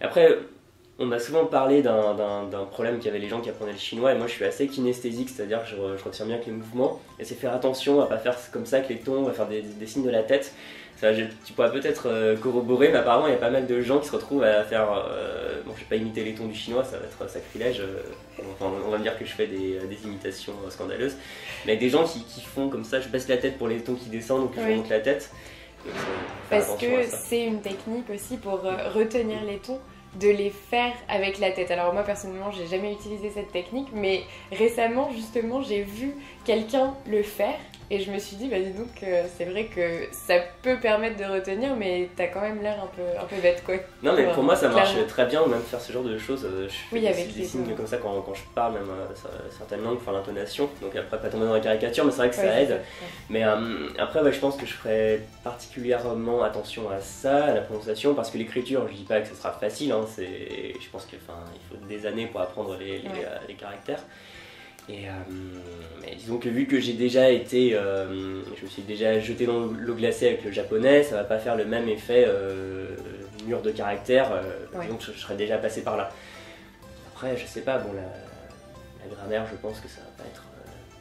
Après, 0.00 0.36
on 1.00 1.06
m'a 1.06 1.18
souvent 1.18 1.46
parlé 1.46 1.80
d'un 1.82 2.64
problème 2.70 3.00
qu'avaient 3.00 3.18
les 3.18 3.30
gens 3.30 3.40
qui 3.40 3.48
apprenaient 3.48 3.72
le 3.72 3.78
chinois, 3.78 4.12
et 4.12 4.18
moi 4.18 4.26
je 4.26 4.32
suis 4.32 4.44
assez 4.44 4.66
kinesthésique, 4.66 5.30
c'est-à-dire 5.30 5.62
que 5.64 5.70
je, 5.70 6.04
retiens 6.04 6.26
bien 6.26 6.36
que 6.36 6.44
les 6.44 6.52
mouvements, 6.52 7.00
et 7.18 7.24
c'est 7.24 7.34
faire 7.34 7.54
attention 7.54 8.02
à 8.02 8.06
pas 8.06 8.18
faire 8.18 8.36
comme 8.52 8.66
ça 8.66 8.80
que 8.80 8.90
les 8.90 8.98
tons, 8.98 9.26
à 9.26 9.32
faire 9.32 9.48
des, 9.48 9.64
signes 9.86 10.04
de 10.04 10.10
la 10.10 10.22
tête. 10.22 10.52
Ça, 10.98 11.14
tu 11.14 11.54
pourrais 11.54 11.72
peut-être 11.72 12.10
euh, 12.10 12.36
corroborer, 12.36 12.90
mais 12.90 12.98
apparemment 12.98 13.26
il 13.26 13.30
y 13.30 13.34
a 13.34 13.38
pas 13.38 13.48
mal 13.48 13.66
de 13.66 13.80
gens 13.80 14.00
qui 14.00 14.08
se 14.08 14.12
retrouvent 14.12 14.44
à 14.44 14.62
faire. 14.64 14.92
Euh, 14.92 15.62
bon, 15.64 15.72
je 15.74 15.80
vais 15.80 15.86
pas 15.88 15.96
imiter 15.96 16.22
les 16.22 16.34
tons 16.34 16.44
du 16.44 16.54
chinois, 16.54 16.84
ça 16.84 16.98
va 16.98 17.04
être 17.04 17.30
sacrilège. 17.30 17.80
Euh, 17.80 18.02
on 18.60 18.90
va 18.90 18.98
me 18.98 19.02
dire 19.02 19.18
que 19.18 19.24
je 19.24 19.32
fais 19.32 19.46
des, 19.46 19.78
imitations 20.04 20.52
scandaleuses. 20.68 21.16
Mais 21.64 21.78
des 21.78 21.88
gens 21.88 22.04
qui, 22.04 22.42
font 22.42 22.68
comme 22.68 22.84
ça, 22.84 23.00
je 23.00 23.08
baisse 23.08 23.28
la 23.28 23.38
tête 23.38 23.56
pour 23.56 23.68
les 23.68 23.78
tons 23.78 23.94
qui 23.94 24.10
descendent, 24.10 24.42
donc 24.42 24.52
je 24.54 24.74
monte 24.74 24.90
la 24.90 25.00
tête. 25.00 25.30
Parce 26.50 26.76
que 26.76 27.06
c'est 27.08 27.46
une 27.46 27.62
technique 27.62 28.10
aussi 28.14 28.36
pour 28.36 28.60
retenir 28.60 29.42
les 29.46 29.56
tons 29.56 29.80
de 30.18 30.28
les 30.28 30.50
faire 30.50 30.92
avec 31.08 31.38
la 31.38 31.52
tête. 31.52 31.70
Alors 31.70 31.92
moi 31.92 32.02
personnellement, 32.02 32.50
j'ai 32.50 32.66
jamais 32.66 32.92
utilisé 32.92 33.30
cette 33.30 33.52
technique, 33.52 33.88
mais 33.92 34.24
récemment 34.50 35.10
justement, 35.12 35.62
j'ai 35.62 35.82
vu 35.82 36.14
quelqu'un 36.44 36.94
le 37.06 37.22
faire 37.22 37.58
et 37.92 37.98
je 37.98 38.12
me 38.12 38.20
suis 38.20 38.36
dit, 38.36 38.46
bah 38.46 38.60
dis 38.60 38.70
donc, 38.70 39.02
euh, 39.02 39.24
c'est 39.36 39.46
vrai 39.46 39.64
que 39.64 40.06
ça 40.12 40.34
peut 40.62 40.78
permettre 40.78 41.16
de 41.16 41.24
retenir, 41.24 41.74
mais 41.74 42.08
t'as 42.16 42.28
quand 42.28 42.40
même 42.40 42.62
l'air 42.62 42.80
un 42.80 42.86
peu, 42.86 43.02
un 43.20 43.24
peu 43.24 43.34
bête 43.42 43.64
quoi. 43.66 43.74
Non, 44.00 44.12
mais 44.14 44.32
pour 44.32 44.44
moi 44.44 44.54
ça 44.54 44.68
marche 44.68 44.94
très 45.08 45.26
bien, 45.26 45.44
même 45.44 45.60
faire 45.60 45.80
ce 45.80 45.92
genre 45.92 46.04
de 46.04 46.16
choses. 46.16 46.44
Euh, 46.44 46.68
je 46.68 46.72
fais 46.72 46.84
oui, 46.92 47.08
avec 47.08 47.34
des 47.34 47.42
signes 47.42 47.74
comme 47.74 47.88
ça 47.88 47.96
quand, 47.96 48.20
quand, 48.20 48.34
je 48.34 48.42
parle, 48.54 48.74
même 48.74 48.88
euh, 48.88 49.12
certaines 49.50 49.82
langues, 49.82 49.98
enfin 50.00 50.12
l'intonation. 50.12 50.70
Donc 50.80 50.94
après, 50.94 51.18
pas 51.18 51.28
tomber 51.28 51.46
dans 51.46 51.54
la 51.54 51.60
caricature, 51.60 52.04
mais 52.04 52.12
c'est 52.12 52.18
vrai 52.18 52.30
que 52.30 52.36
ça 52.36 52.60
aide. 52.60 52.80
Mais 53.28 53.42
après, 53.98 54.22
ouais, 54.22 54.32
je 54.32 54.38
pense 54.38 54.56
que 54.56 54.66
je 54.66 54.72
ferai 54.72 55.22
particulièrement 55.42 56.44
attention 56.44 56.88
à 56.90 57.00
ça, 57.00 57.46
à 57.46 57.54
la 57.54 57.60
prononciation, 57.60 58.14
parce 58.14 58.30
que 58.30 58.38
l'écriture, 58.38 58.86
je 58.88 58.94
dis 58.94 59.02
pas 59.04 59.20
que 59.20 59.28
ce 59.28 59.34
sera 59.34 59.50
facile, 59.50 59.90
hein, 59.90 60.06
je 60.16 60.88
pense 60.92 61.06
qu'il 61.06 61.18
faut 61.18 61.34
des 61.88 62.06
années 62.06 62.26
pour 62.26 62.40
apprendre 62.40 62.76
les, 62.78 63.02
les 63.48 63.54
caractères. 63.54 64.04
Et 64.90 65.08
euh, 65.08 65.12
mais 66.02 66.16
disons 66.16 66.38
que 66.38 66.48
vu 66.48 66.66
que 66.66 66.80
j'ai 66.80 66.94
déjà 66.94 67.30
été, 67.30 67.74
euh, 67.74 68.42
je 68.56 68.64
me 68.64 68.68
suis 68.68 68.82
déjà 68.82 69.20
jeté 69.20 69.46
dans 69.46 69.66
l'eau 69.66 69.94
glacée 69.94 70.28
avec 70.28 70.44
le 70.44 70.50
japonais, 70.50 71.02
ça 71.02 71.16
va 71.16 71.24
pas 71.24 71.38
faire 71.38 71.56
le 71.56 71.64
même 71.64 71.88
effet 71.88 72.24
euh, 72.26 72.96
mur 73.46 73.62
de 73.62 73.70
caractère, 73.70 74.30
donc 74.88 75.00
je, 75.00 75.12
serais 75.12 75.36
déjà 75.36 75.58
passé 75.58 75.82
par 75.82 75.96
là. 75.96 76.10
Après, 77.12 77.36
je 77.36 77.46
sais 77.46 77.60
pas, 77.60 77.78
bon, 77.78 77.90
la, 77.92 79.14
grammaire, 79.14 79.46
je 79.50 79.56
pense 79.56 79.80
que 79.80 79.88
ça 79.88 80.00
va 80.00 80.24
pas 80.24 80.28
être 80.28 80.44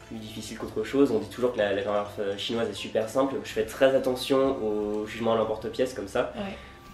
plus 0.08 0.18
difficile 0.18 0.58
qu'autre 0.58 0.84
chose. 0.84 1.12
On 1.12 1.20
dit 1.20 1.30
toujours 1.30 1.54
que 1.54 1.58
la, 1.58 1.74
grammaire 1.82 2.12
chinoise 2.38 2.70
est 2.70 2.74
super 2.74 3.10
simple, 3.10 3.36
je 3.44 3.50
fais 3.50 3.66
très 3.66 3.96
attention 3.96 4.58
au 4.64 5.08
jugement 5.08 5.34
à 5.34 5.38
l'emporte-pièce 5.38 5.94
comme 5.94 6.08
ça. 6.08 6.34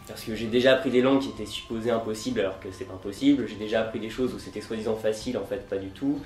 Parce 0.08 0.22
que 0.22 0.36
j'ai 0.36 0.48
déjà 0.48 0.74
appris 0.74 0.92
des 0.92 1.02
langues 1.02 1.22
qui 1.22 1.30
étaient 1.30 1.48
supposées 1.48 1.90
impossibles 1.90 2.40
alors 2.40 2.60
que 2.60 2.68
c'est 2.72 2.90
impossible. 2.92 3.48
J'ai 3.48 3.56
déjà 3.56 3.82
appris 3.82 4.00
des 4.00 4.12
choses 4.12 4.36
où 4.36 4.40
c'était 4.40 4.62
soi-disant 4.62 4.96
facile, 4.96 5.38
en 5.38 5.46
fait 5.46 5.68
pas 5.68 5.78
du 5.78 5.90
tout. 5.90 6.22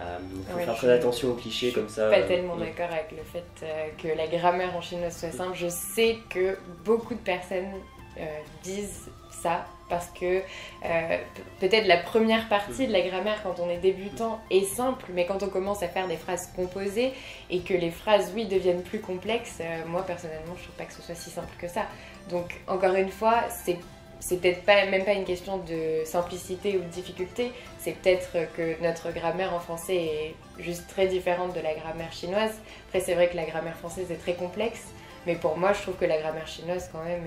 Euh, 0.00 0.18
il 0.32 0.44
faut 0.44 0.58
faire 0.58 0.74
très 0.74 0.90
attention 0.90 1.30
aux 1.30 1.34
clichés 1.34 1.72
comme 1.72 1.88
ça. 1.88 2.08
Je 2.10 2.14
suis 2.14 2.22
pas 2.22 2.28
tellement 2.28 2.56
d'accord 2.56 2.90
avec 2.90 3.12
le 3.12 3.22
fait 3.22 3.44
euh, 3.62 3.88
que 3.98 4.08
la 4.08 4.26
grammaire 4.26 4.76
en 4.76 4.80
chinois 4.80 5.10
soit 5.10 5.30
simple. 5.30 5.54
Je 5.54 5.68
sais 5.68 6.18
que 6.30 6.58
beaucoup 6.84 7.14
de 7.14 7.20
personnes 7.20 7.72
euh, 8.18 8.24
disent 8.62 9.08
ça 9.30 9.66
parce 9.90 10.08
que 10.08 10.40
peut-être 11.60 11.86
la 11.86 11.98
première 11.98 12.48
partie 12.48 12.86
de 12.86 12.92
la 12.92 13.02
grammaire 13.02 13.42
quand 13.42 13.60
on 13.60 13.68
est 13.68 13.76
débutant 13.76 14.40
est 14.50 14.64
simple, 14.64 15.04
mais 15.12 15.26
quand 15.26 15.42
on 15.42 15.48
commence 15.48 15.82
à 15.82 15.88
faire 15.88 16.08
des 16.08 16.16
phrases 16.16 16.50
composées 16.56 17.12
et 17.50 17.60
que 17.60 17.74
les 17.74 17.90
phrases, 17.90 18.32
oui, 18.34 18.46
deviennent 18.46 18.82
plus 18.82 19.00
complexes, 19.00 19.60
moi 19.86 20.02
personnellement, 20.02 20.54
je 20.56 20.62
trouve 20.62 20.76
pas 20.76 20.84
que 20.84 20.94
ce 20.94 21.02
soit 21.02 21.14
si 21.14 21.28
simple 21.28 21.52
que 21.60 21.68
ça. 21.68 21.82
Donc, 22.30 22.58
encore 22.66 22.94
une 22.94 23.10
fois, 23.10 23.42
c'est 23.50 23.76
c'est 24.26 24.40
peut-être 24.40 24.62
pas, 24.62 24.86
même 24.86 25.04
pas 25.04 25.12
une 25.12 25.26
question 25.26 25.58
de 25.58 26.02
simplicité 26.06 26.78
ou 26.78 26.80
de 26.80 26.88
difficulté, 26.88 27.52
c'est 27.78 27.92
peut-être 27.92 28.30
que 28.56 28.82
notre 28.82 29.12
grammaire 29.12 29.52
en 29.52 29.60
français 29.60 29.96
est 29.96 30.34
juste 30.58 30.88
très 30.88 31.08
différente 31.08 31.54
de 31.54 31.60
la 31.60 31.74
grammaire 31.74 32.10
chinoise. 32.10 32.52
Après, 32.88 33.00
c'est 33.00 33.12
vrai 33.12 33.28
que 33.28 33.36
la 33.36 33.44
grammaire 33.44 33.76
française 33.76 34.10
est 34.10 34.16
très 34.16 34.32
complexe, 34.32 34.84
mais 35.26 35.34
pour 35.34 35.58
moi, 35.58 35.74
je 35.74 35.82
trouve 35.82 35.96
que 35.96 36.06
la 36.06 36.16
grammaire 36.16 36.48
chinoise, 36.48 36.88
quand 36.90 37.04
même, 37.04 37.24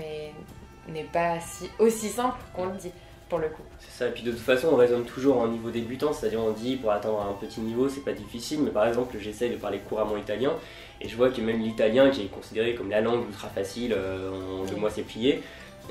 n'est 0.88 1.04
pas 1.04 1.38
si, 1.38 1.70
aussi 1.78 2.08
simple 2.08 2.38
qu'on 2.52 2.66
le 2.66 2.76
dit. 2.76 2.90
Pour 3.28 3.38
le 3.40 3.48
coup. 3.50 3.62
C'est 3.78 3.90
ça, 3.90 4.08
et 4.08 4.10
puis 4.10 4.22
de 4.22 4.30
toute 4.30 4.40
façon 4.40 4.68
on 4.72 4.76
raisonne 4.76 5.04
toujours 5.04 5.36
en 5.36 5.48
niveau 5.48 5.68
débutant, 5.70 6.14
c'est-à-dire 6.14 6.40
on 6.40 6.52
dit 6.52 6.76
pour 6.76 6.90
atteindre 6.92 7.20
un 7.20 7.34
petit 7.34 7.60
niveau 7.60 7.86
c'est 7.86 8.00
pas 8.00 8.14
difficile, 8.14 8.60
mais 8.62 8.70
par 8.70 8.88
exemple 8.88 9.18
j'essaye 9.20 9.50
de 9.50 9.56
parler 9.56 9.80
couramment 9.80 10.16
italien, 10.16 10.54
et 11.02 11.10
je 11.10 11.14
vois 11.14 11.28
que 11.28 11.42
même 11.42 11.60
l'italien 11.60 12.08
qui 12.08 12.22
est 12.22 12.28
considéré 12.28 12.74
comme 12.74 12.88
la 12.88 13.02
langue 13.02 13.26
ultra 13.26 13.48
facile, 13.48 13.92
euh, 13.94 14.62
en 14.62 14.64
deux 14.64 14.76
mois 14.76 14.88
c'est 14.88 15.02
plié, 15.02 15.42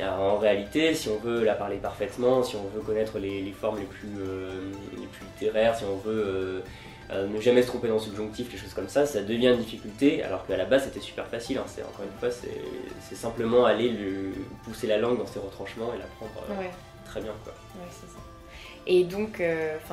en 0.05 0.37
réalité, 0.37 0.93
si 0.93 1.09
on 1.09 1.17
veut 1.17 1.43
la 1.43 1.55
parler 1.55 1.77
parfaitement, 1.77 2.43
si 2.43 2.55
on 2.55 2.63
veut 2.75 2.81
connaître 2.81 3.17
les, 3.17 3.51
formes 3.51 3.79
les 3.79 3.85
plus, 3.85 4.09
euh, 4.19 4.71
les 4.91 5.07
plus 5.07 5.25
littéraires, 5.25 5.75
si 5.75 5.85
on 5.85 5.97
veut 5.97 6.23
euh, 6.27 6.61
euh, 7.11 7.27
ne 7.27 7.41
jamais 7.41 7.63
se 7.63 7.67
tromper 7.67 7.87
dans 7.87 7.95
le 7.95 7.99
subjonctif, 7.99 8.51
les 8.51 8.57
choses 8.57 8.73
comme 8.73 8.89
ça, 8.89 9.05
ça 9.05 9.23
devient 9.23 9.47
une 9.47 9.57
difficulté, 9.57 10.23
alors 10.23 10.45
qu'à 10.45 10.57
la 10.57 10.65
base 10.65 10.83
c'était 10.85 10.99
super 10.99 11.25
facile. 11.27 11.57
Hein. 11.57 11.65
C'est 11.67 11.81
encore 11.83 12.05
une 12.05 12.19
fois, 12.19 12.29
c'est 12.29 13.15
simplement 13.15 13.65
aller 13.65 13.89
le, 13.89 14.33
pousser 14.63 14.87
la 14.87 14.97
langue 14.97 15.17
dans 15.17 15.27
ses 15.27 15.39
retranchements 15.39 15.91
et 15.95 15.97
l'apprendre 15.97 16.31
très 17.05 17.21
bien. 17.21 17.33
Quoi. 17.43 17.53
c'est 17.89 18.07
ça. 18.07 18.19
Et 18.89 19.03
donc, 19.03 19.41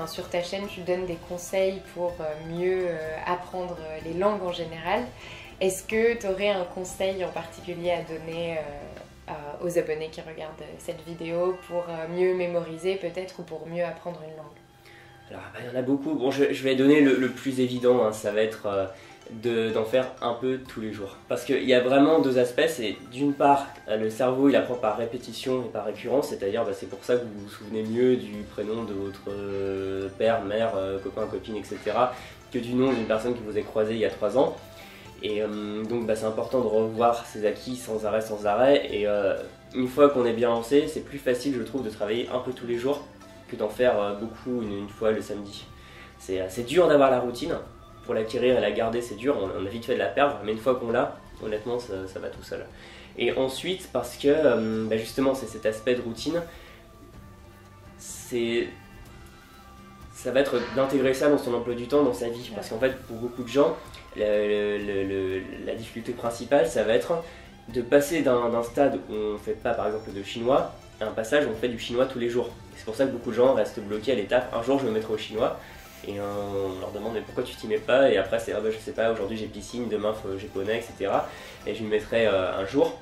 sur 0.06 0.28
ta 0.28 0.42
chaîne, 0.42 0.68
tu 0.68 0.82
donnes 0.82 1.06
des 1.06 1.18
conseils 1.28 1.80
pour 1.94 2.14
mieux 2.48 2.86
apprendre 3.26 3.76
les 4.04 4.14
langues 4.14 4.42
en 4.42 4.52
général. 4.52 5.04
Est-ce 5.60 5.82
que 5.82 6.14
tu 6.14 6.26
aurais 6.28 6.50
un 6.50 6.64
conseil 6.64 7.24
en 7.24 7.30
particulier 7.30 7.90
à 7.90 8.02
donner 8.02 8.58
aux 9.62 9.78
abonnés 9.78 10.10
qui 10.10 10.20
regardent 10.20 10.62
cette 10.78 11.02
vidéo 11.06 11.56
pour 11.68 11.84
euh, 11.88 12.08
mieux 12.08 12.34
mémoriser 12.34 12.96
peut-être 12.96 13.40
ou 13.40 13.42
pour 13.42 13.66
mieux 13.66 13.84
apprendre 13.84 14.20
une 14.22 14.36
langue 14.36 14.58
Alors 15.30 15.42
bah, 15.52 15.60
il 15.62 15.72
y 15.72 15.76
en 15.76 15.78
a 15.78 15.82
beaucoup. 15.82 16.14
Bon, 16.14 16.30
je, 16.30 16.44
vais 16.44 16.74
donner 16.74 17.00
le, 17.00 17.28
plus 17.28 17.60
évident, 17.60 18.04
hein. 18.04 18.12
ça 18.12 18.32
va 18.32 18.42
être 18.42 18.66
euh, 18.66 19.72
d'en 19.72 19.84
faire 19.84 20.12
un 20.20 20.34
peu 20.34 20.58
tous 20.68 20.80
les 20.80 20.92
jours. 20.92 21.16
Parce 21.28 21.44
qu'il 21.44 21.64
y 21.64 21.72
a 21.72 21.80
vraiment 21.80 22.20
deux 22.20 22.38
aspects. 22.38 22.82
D'une 23.10 23.32
part, 23.32 23.66
le 23.88 24.10
cerveau 24.10 24.48
il 24.50 24.56
apprend 24.56 24.74
par 24.74 24.98
répétition 24.98 25.64
et 25.64 25.68
par 25.70 25.86
récurrence, 25.86 26.28
c'est-à-dire 26.28 26.64
bah, 26.64 26.72
c'est 26.74 26.90
pour 26.90 27.02
ça 27.02 27.16
que 27.16 27.22
vous 27.22 27.44
vous 27.44 27.48
souvenez 27.48 27.82
mieux 27.82 28.16
du 28.16 28.42
prénom 28.42 28.84
de 28.84 28.92
votre 28.92 30.10
père, 30.18 30.42
mère, 30.42 30.72
copain, 31.02 31.26
copine, 31.26 31.56
etc. 31.56 31.78
que 32.52 32.58
du 32.58 32.74
nom 32.74 32.92
d'une 32.92 33.06
personne 33.06 33.34
que 33.34 33.40
vous 33.40 33.50
avez 33.50 33.62
croisée 33.62 33.94
il 33.94 34.00
y 34.00 34.04
a 34.04 34.10
trois 34.10 34.36
ans. 34.36 34.54
Et 35.24 35.40
euh, 35.40 35.82
donc 35.84 36.06
bah, 36.06 36.14
c'est 36.14 36.26
important 36.26 36.60
de 36.60 36.66
revoir 36.66 37.24
ses 37.24 37.46
acquis 37.46 37.76
sans 37.76 38.04
arrêt, 38.04 38.20
sans 38.20 38.46
arrêt. 38.46 38.86
Et 38.92 39.08
euh, 39.08 39.34
une 39.74 39.88
fois 39.88 40.10
qu'on 40.10 40.26
est 40.26 40.34
bien 40.34 40.50
lancé, 40.50 40.86
c'est 40.86 41.00
plus 41.00 41.18
facile, 41.18 41.54
je 41.58 41.62
trouve, 41.62 41.82
de 41.82 41.88
travailler 41.88 42.28
un 42.28 42.40
peu 42.40 42.52
tous 42.52 42.66
les 42.66 42.76
jours 42.76 43.02
que 43.48 43.56
d'en 43.56 43.70
faire 43.70 43.98
euh, 43.98 44.14
beaucoup 44.14 44.60
une, 44.60 44.86
fois 44.88 45.12
le 45.12 45.22
samedi. 45.22 45.64
C'est 46.18 46.66
dur 46.66 46.88
d'avoir 46.88 47.10
la 47.10 47.20
routine. 47.20 47.56
Pour 48.04 48.12
l'acquérir 48.12 48.58
et 48.58 48.60
la 48.60 48.70
garder, 48.70 49.00
c'est 49.00 49.14
dur. 49.14 49.34
On, 49.40 49.64
a 49.64 49.68
vite 49.68 49.86
fait 49.86 49.94
de 49.94 49.98
la 49.98 50.08
perdre, 50.08 50.38
mais 50.44 50.52
une 50.52 50.58
fois 50.58 50.74
qu'on 50.74 50.90
l'a, 50.90 51.16
honnêtement, 51.42 51.78
ça, 51.78 51.94
va 52.20 52.28
tout 52.28 52.42
seul. 52.42 52.66
Et 53.16 53.32
ensuite, 53.32 53.88
parce 53.94 54.16
que 54.18 54.86
bah, 54.86 54.98
justement, 54.98 55.34
c'est 55.34 55.46
cet 55.46 55.64
aspect 55.64 55.94
de 55.94 56.02
routine, 56.02 56.42
c'est 57.96 58.68
ça 60.24 60.30
va 60.30 60.40
être 60.40 60.56
d'intégrer 60.74 61.12
ça 61.12 61.28
dans 61.28 61.36
son 61.36 61.52
emploi 61.52 61.74
du 61.74 61.86
temps, 61.86 62.02
dans 62.02 62.14
sa 62.14 62.30
vie. 62.30 62.50
Parce 62.54 62.70
qu'en 62.70 62.78
fait, 62.78 62.96
pour 63.02 63.18
beaucoup 63.18 63.42
de 63.42 63.48
gens, 63.48 63.76
la 64.16 65.74
difficulté 65.76 66.12
principale, 66.12 66.66
ça 66.66 66.82
va 66.82 66.94
être 66.94 67.22
de 67.68 67.82
passer 67.82 68.22
d'un 68.22 68.62
stade 68.62 69.00
où 69.10 69.12
on 69.12 69.32
ne 69.34 69.38
fait 69.38 69.52
pas, 69.52 69.74
par 69.74 69.86
exemple, 69.88 70.10
de 70.14 70.22
chinois, 70.22 70.72
à 70.98 71.04
un 71.04 71.10
passage 71.10 71.44
où 71.44 71.50
on 71.50 71.54
fait 71.54 71.68
du 71.68 71.78
chinois 71.78 72.06
tous 72.06 72.18
les 72.18 72.30
jours. 72.30 72.48
C'est 72.74 72.86
pour 72.86 72.94
ça 72.94 73.04
que 73.04 73.10
beaucoup 73.10 73.32
de 73.32 73.36
gens 73.36 73.52
restent 73.52 73.80
bloqués 73.80 74.12
à 74.12 74.14
l'étape 74.14 74.50
un 74.54 74.62
jour 74.62 74.78
je 74.78 74.86
me 74.86 74.92
mettrai 74.92 75.12
au 75.12 75.18
chinois. 75.18 75.58
Et 76.08 76.14
on 76.20 76.80
leur 76.80 76.90
demande 76.92 77.14
mais 77.14 77.20
pourquoi 77.20 77.44
tu 77.44 77.54
t'y 77.54 77.66
mets 77.66 77.78
pas? 77.78 78.10
Et 78.10 78.16
après 78.16 78.38
c'est 78.38 78.52
ah 78.52 78.60
bah, 78.60 78.70
je 78.70 78.78
sais 78.78 78.92
pas, 78.92 79.10
aujourd'hui 79.10 79.36
j'ai 79.36 79.46
piscine, 79.46 79.88
demain 79.88 80.12
faut 80.12 80.36
japonais, 80.38 80.78
etc. 80.78 81.12
Et 81.66 81.74
je 81.74 81.82
me 81.82 81.88
mettrai 81.88 82.26
euh, 82.26 82.58
un 82.58 82.66
jour. 82.66 82.98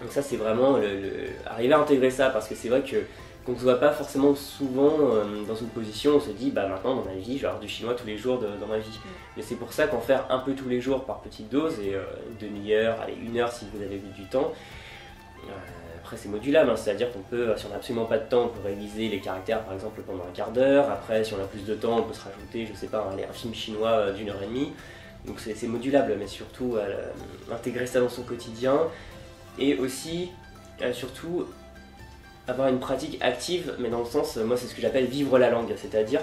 Donc 0.00 0.10
ça 0.10 0.22
c'est 0.22 0.36
vraiment 0.36 0.76
le, 0.76 1.30
arriver 1.46 1.74
à 1.74 1.78
intégrer 1.78 2.10
ça 2.10 2.30
parce 2.30 2.48
que 2.48 2.54
c'est 2.54 2.68
vrai 2.68 2.82
que 2.82 2.96
qu'on 3.44 3.52
ne 3.52 3.58
se 3.58 3.62
voit 3.62 3.78
pas 3.78 3.92
forcément 3.92 4.34
souvent 4.34 4.96
euh, 5.00 5.44
dans 5.46 5.54
une 5.54 5.68
position, 5.68 6.16
on 6.16 6.20
se 6.20 6.30
dit 6.30 6.50
bah 6.50 6.66
maintenant 6.66 6.96
dans 6.96 7.04
ma 7.04 7.14
vie 7.14 7.36
je 7.36 7.42
vais 7.42 7.48
avoir 7.48 7.60
du 7.60 7.68
chinois 7.68 7.94
tous 7.94 8.06
les 8.06 8.16
jours 8.16 8.38
dans 8.38 8.66
ma 8.66 8.78
vie. 8.78 8.88
Mm. 8.88 9.08
Mais 9.36 9.42
c'est 9.42 9.56
pour 9.56 9.72
ça 9.72 9.86
qu'en 9.86 10.00
faire 10.00 10.26
un 10.30 10.38
peu 10.38 10.54
tous 10.54 10.68
les 10.68 10.80
jours 10.80 11.04
par 11.04 11.20
petite 11.20 11.50
dose 11.50 11.78
et 11.80 11.94
euh, 11.94 12.04
une 12.30 12.48
demi-heure, 12.48 13.00
allez 13.02 13.16
une 13.22 13.38
heure 13.38 13.52
si 13.52 13.66
vous 13.72 13.82
avez 13.82 13.98
du 13.98 14.24
temps. 14.24 14.52
Euh, 15.44 15.50
après 16.02 16.16
c'est 16.16 16.28
modulable, 16.28 16.70
hein, 16.70 16.76
c'est-à-dire 16.76 17.12
qu'on 17.12 17.20
peut, 17.20 17.54
si 17.56 17.66
on 17.66 17.70
n'a 17.70 17.76
absolument 17.76 18.06
pas 18.06 18.18
de 18.18 18.28
temps, 18.28 18.44
on 18.44 18.48
peut 18.48 18.66
réviser 18.66 19.08
les 19.08 19.20
caractères 19.20 19.62
par 19.62 19.74
exemple 19.74 20.00
pendant 20.06 20.24
un 20.24 20.32
quart 20.32 20.50
d'heure. 20.50 20.90
Après 20.90 21.22
si 21.22 21.34
on 21.34 21.40
a 21.42 21.46
plus 21.46 21.64
de 21.64 21.74
temps, 21.74 21.98
on 21.98 22.02
peut 22.02 22.14
se 22.14 22.24
rajouter, 22.24 22.66
je 22.66 22.74
sais 22.74 22.88
pas, 22.88 23.10
un, 23.10 23.18
un 23.18 23.32
film 23.32 23.54
chinois 23.54 24.10
d'une 24.12 24.30
heure 24.30 24.42
et 24.42 24.46
demie. 24.46 24.72
Donc 25.26 25.40
c'est 25.40 25.66
modulable, 25.66 26.16
mais 26.18 26.26
surtout 26.26 26.76
intégrer 27.50 27.86
ça 27.86 28.00
dans 28.00 28.10
son 28.10 28.24
quotidien 28.24 28.78
et 29.58 29.78
aussi 29.78 30.30
surtout 30.92 31.46
avoir 32.46 32.68
une 32.68 32.78
pratique 32.78 33.18
active, 33.22 33.74
mais 33.78 33.88
dans 33.88 34.00
le 34.00 34.04
sens, 34.04 34.36
moi 34.36 34.56
c'est 34.56 34.66
ce 34.66 34.74
que 34.74 34.82
j'appelle 34.82 35.06
vivre 35.06 35.38
la 35.38 35.50
langue, 35.50 35.72
c'est-à-dire 35.76 36.20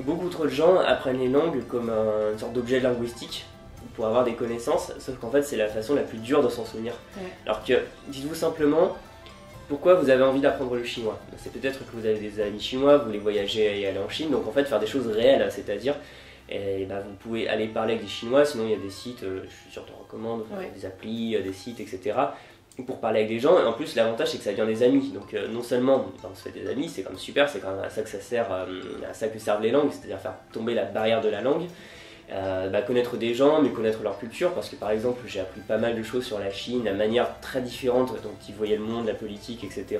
beaucoup 0.00 0.28
trop 0.28 0.44
de 0.44 0.50
gens 0.50 0.78
apprennent 0.78 1.18
les 1.18 1.28
langues 1.28 1.66
comme 1.66 1.90
une 1.90 2.38
sorte 2.38 2.52
d'objet 2.52 2.80
linguistique 2.80 3.46
pour 3.94 4.06
avoir 4.06 4.24
des 4.24 4.34
connaissances, 4.34 4.92
sauf 4.98 5.18
qu'en 5.18 5.30
fait 5.30 5.42
c'est 5.42 5.56
la 5.56 5.68
façon 5.68 5.94
la 5.94 6.02
plus 6.02 6.18
dure 6.18 6.42
de 6.42 6.48
s'en 6.48 6.64
souvenir. 6.64 6.92
Alors 7.44 7.64
que 7.64 7.74
dites-vous 8.08 8.34
simplement 8.34 8.96
pourquoi 9.68 9.94
vous 9.94 10.08
avez 10.08 10.22
envie 10.22 10.40
d'apprendre 10.40 10.76
le 10.76 10.84
chinois? 10.84 11.18
C'est 11.36 11.52
peut-être 11.52 11.80
que 11.80 11.96
vous 11.96 12.06
avez 12.06 12.18
des 12.18 12.40
amis 12.40 12.60
chinois, 12.60 12.98
vous 12.98 13.06
voulez 13.06 13.18
voyager 13.18 13.80
et 13.80 13.86
aller 13.86 13.98
en 13.98 14.08
Chine, 14.08 14.30
donc 14.30 14.46
en 14.46 14.52
fait 14.52 14.64
faire 14.64 14.80
des 14.80 14.86
choses 14.86 15.08
réelles, 15.08 15.46
c'est-à-dire 15.50 15.94
et 16.50 16.86
bah, 16.86 17.00
vous 17.06 17.14
pouvez 17.16 17.46
aller 17.46 17.66
parler 17.66 17.92
avec 17.94 18.04
des 18.04 18.10
Chinois, 18.10 18.42
sinon 18.46 18.64
il 18.64 18.70
y 18.70 18.74
a 18.74 18.78
des 18.78 18.88
sites, 18.88 19.22
euh, 19.22 19.42
je 19.44 19.54
suis 19.54 19.70
sûr 19.70 19.84
te 19.84 19.92
recommande, 19.92 20.44
des 20.74 20.86
applis, 20.86 21.36
des 21.42 21.52
sites, 21.52 21.78
etc 21.80 22.14
pour 22.82 23.00
parler 23.00 23.20
avec 23.20 23.30
des 23.30 23.40
gens. 23.40 23.58
Et 23.58 23.64
en 23.64 23.72
plus, 23.72 23.94
l'avantage, 23.96 24.28
c'est 24.28 24.38
que 24.38 24.44
ça 24.44 24.52
devient 24.52 24.66
des 24.66 24.82
amis. 24.82 25.10
Donc, 25.12 25.34
euh, 25.34 25.48
non 25.48 25.62
seulement 25.62 26.06
on 26.24 26.34
se 26.34 26.42
fait 26.42 26.50
des 26.50 26.68
amis, 26.68 26.88
c'est 26.88 27.02
comme 27.02 27.18
super, 27.18 27.48
c'est 27.48 27.60
quand 27.60 27.70
même 27.70 27.84
à 27.84 27.90
ça 27.90 28.02
que 28.02 28.08
ça 28.08 28.20
sert, 28.20 28.46
euh, 28.52 28.66
à 29.08 29.14
ça 29.14 29.28
que 29.28 29.38
servent 29.38 29.62
les 29.62 29.70
langues, 29.70 29.90
c'est-à-dire 29.90 30.18
faire 30.18 30.34
tomber 30.52 30.74
la 30.74 30.84
barrière 30.84 31.20
de 31.20 31.28
la 31.28 31.40
langue. 31.40 31.66
Euh, 32.30 32.68
bah, 32.68 32.82
connaître 32.82 33.16
des 33.16 33.32
gens, 33.32 33.62
mais 33.62 33.70
connaître 33.70 34.02
leur 34.02 34.18
culture, 34.18 34.52
parce 34.52 34.68
que 34.68 34.76
par 34.76 34.90
exemple 34.90 35.22
j'ai 35.26 35.40
appris 35.40 35.62
pas 35.62 35.78
mal 35.78 35.96
de 35.96 36.02
choses 36.02 36.26
sur 36.26 36.38
la 36.38 36.50
Chine, 36.50 36.84
la 36.84 36.92
manière 36.92 37.40
très 37.40 37.62
différente 37.62 38.12
dont 38.22 38.34
ils 38.46 38.54
voyaient 38.54 38.76
le 38.76 38.82
monde, 38.82 39.06
la 39.06 39.14
politique, 39.14 39.64
etc. 39.64 39.98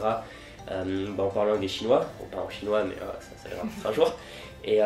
Bah, 0.66 1.24
en 1.24 1.30
parlant 1.30 1.56
des 1.56 1.68
Chinois, 1.68 2.04
bon, 2.18 2.26
pas 2.26 2.42
en 2.42 2.50
chinois, 2.50 2.84
mais 2.84 2.94
ça, 2.96 3.30
ça 3.42 3.48
viendra 3.48 3.66
un 3.88 3.92
jour. 3.94 4.12
Et 4.62 4.82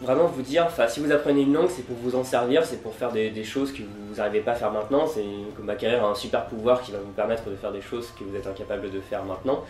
vraiment 0.00 0.26
vous 0.26 0.42
dire, 0.42 0.64
enfin 0.66 0.86
si 0.88 1.00
vous 1.00 1.10
apprenez 1.12 1.42
une 1.42 1.52
langue, 1.52 1.70
c'est 1.70 1.84
pour 1.84 1.96
vous 1.96 2.14
en 2.14 2.24
servir, 2.24 2.64
c'est 2.64 2.82
pour 2.82 2.94
faire 2.94 3.12
des, 3.12 3.44
choses 3.44 3.72
que 3.72 3.82
vous 3.82 4.16
n'arrivez 4.16 4.40
pas 4.40 4.52
à 4.52 4.54
faire 4.54 4.72
maintenant. 4.72 5.06
C'est 5.06 5.24
comme 5.56 5.68
acquérir 5.70 6.04
un 6.04 6.14
super 6.14 6.46
pouvoir 6.46 6.82
qui 6.82 6.92
va 6.92 6.98
vous 6.98 7.12
permettre 7.12 7.48
de 7.50 7.56
faire 7.56 7.72
des 7.72 7.80
choses 7.80 8.12
que 8.18 8.24
vous 8.24 8.36
êtes 8.36 8.46
incapable 8.46 8.90
de 8.90 9.00
faire 9.00 9.24
maintenant. 9.24 9.64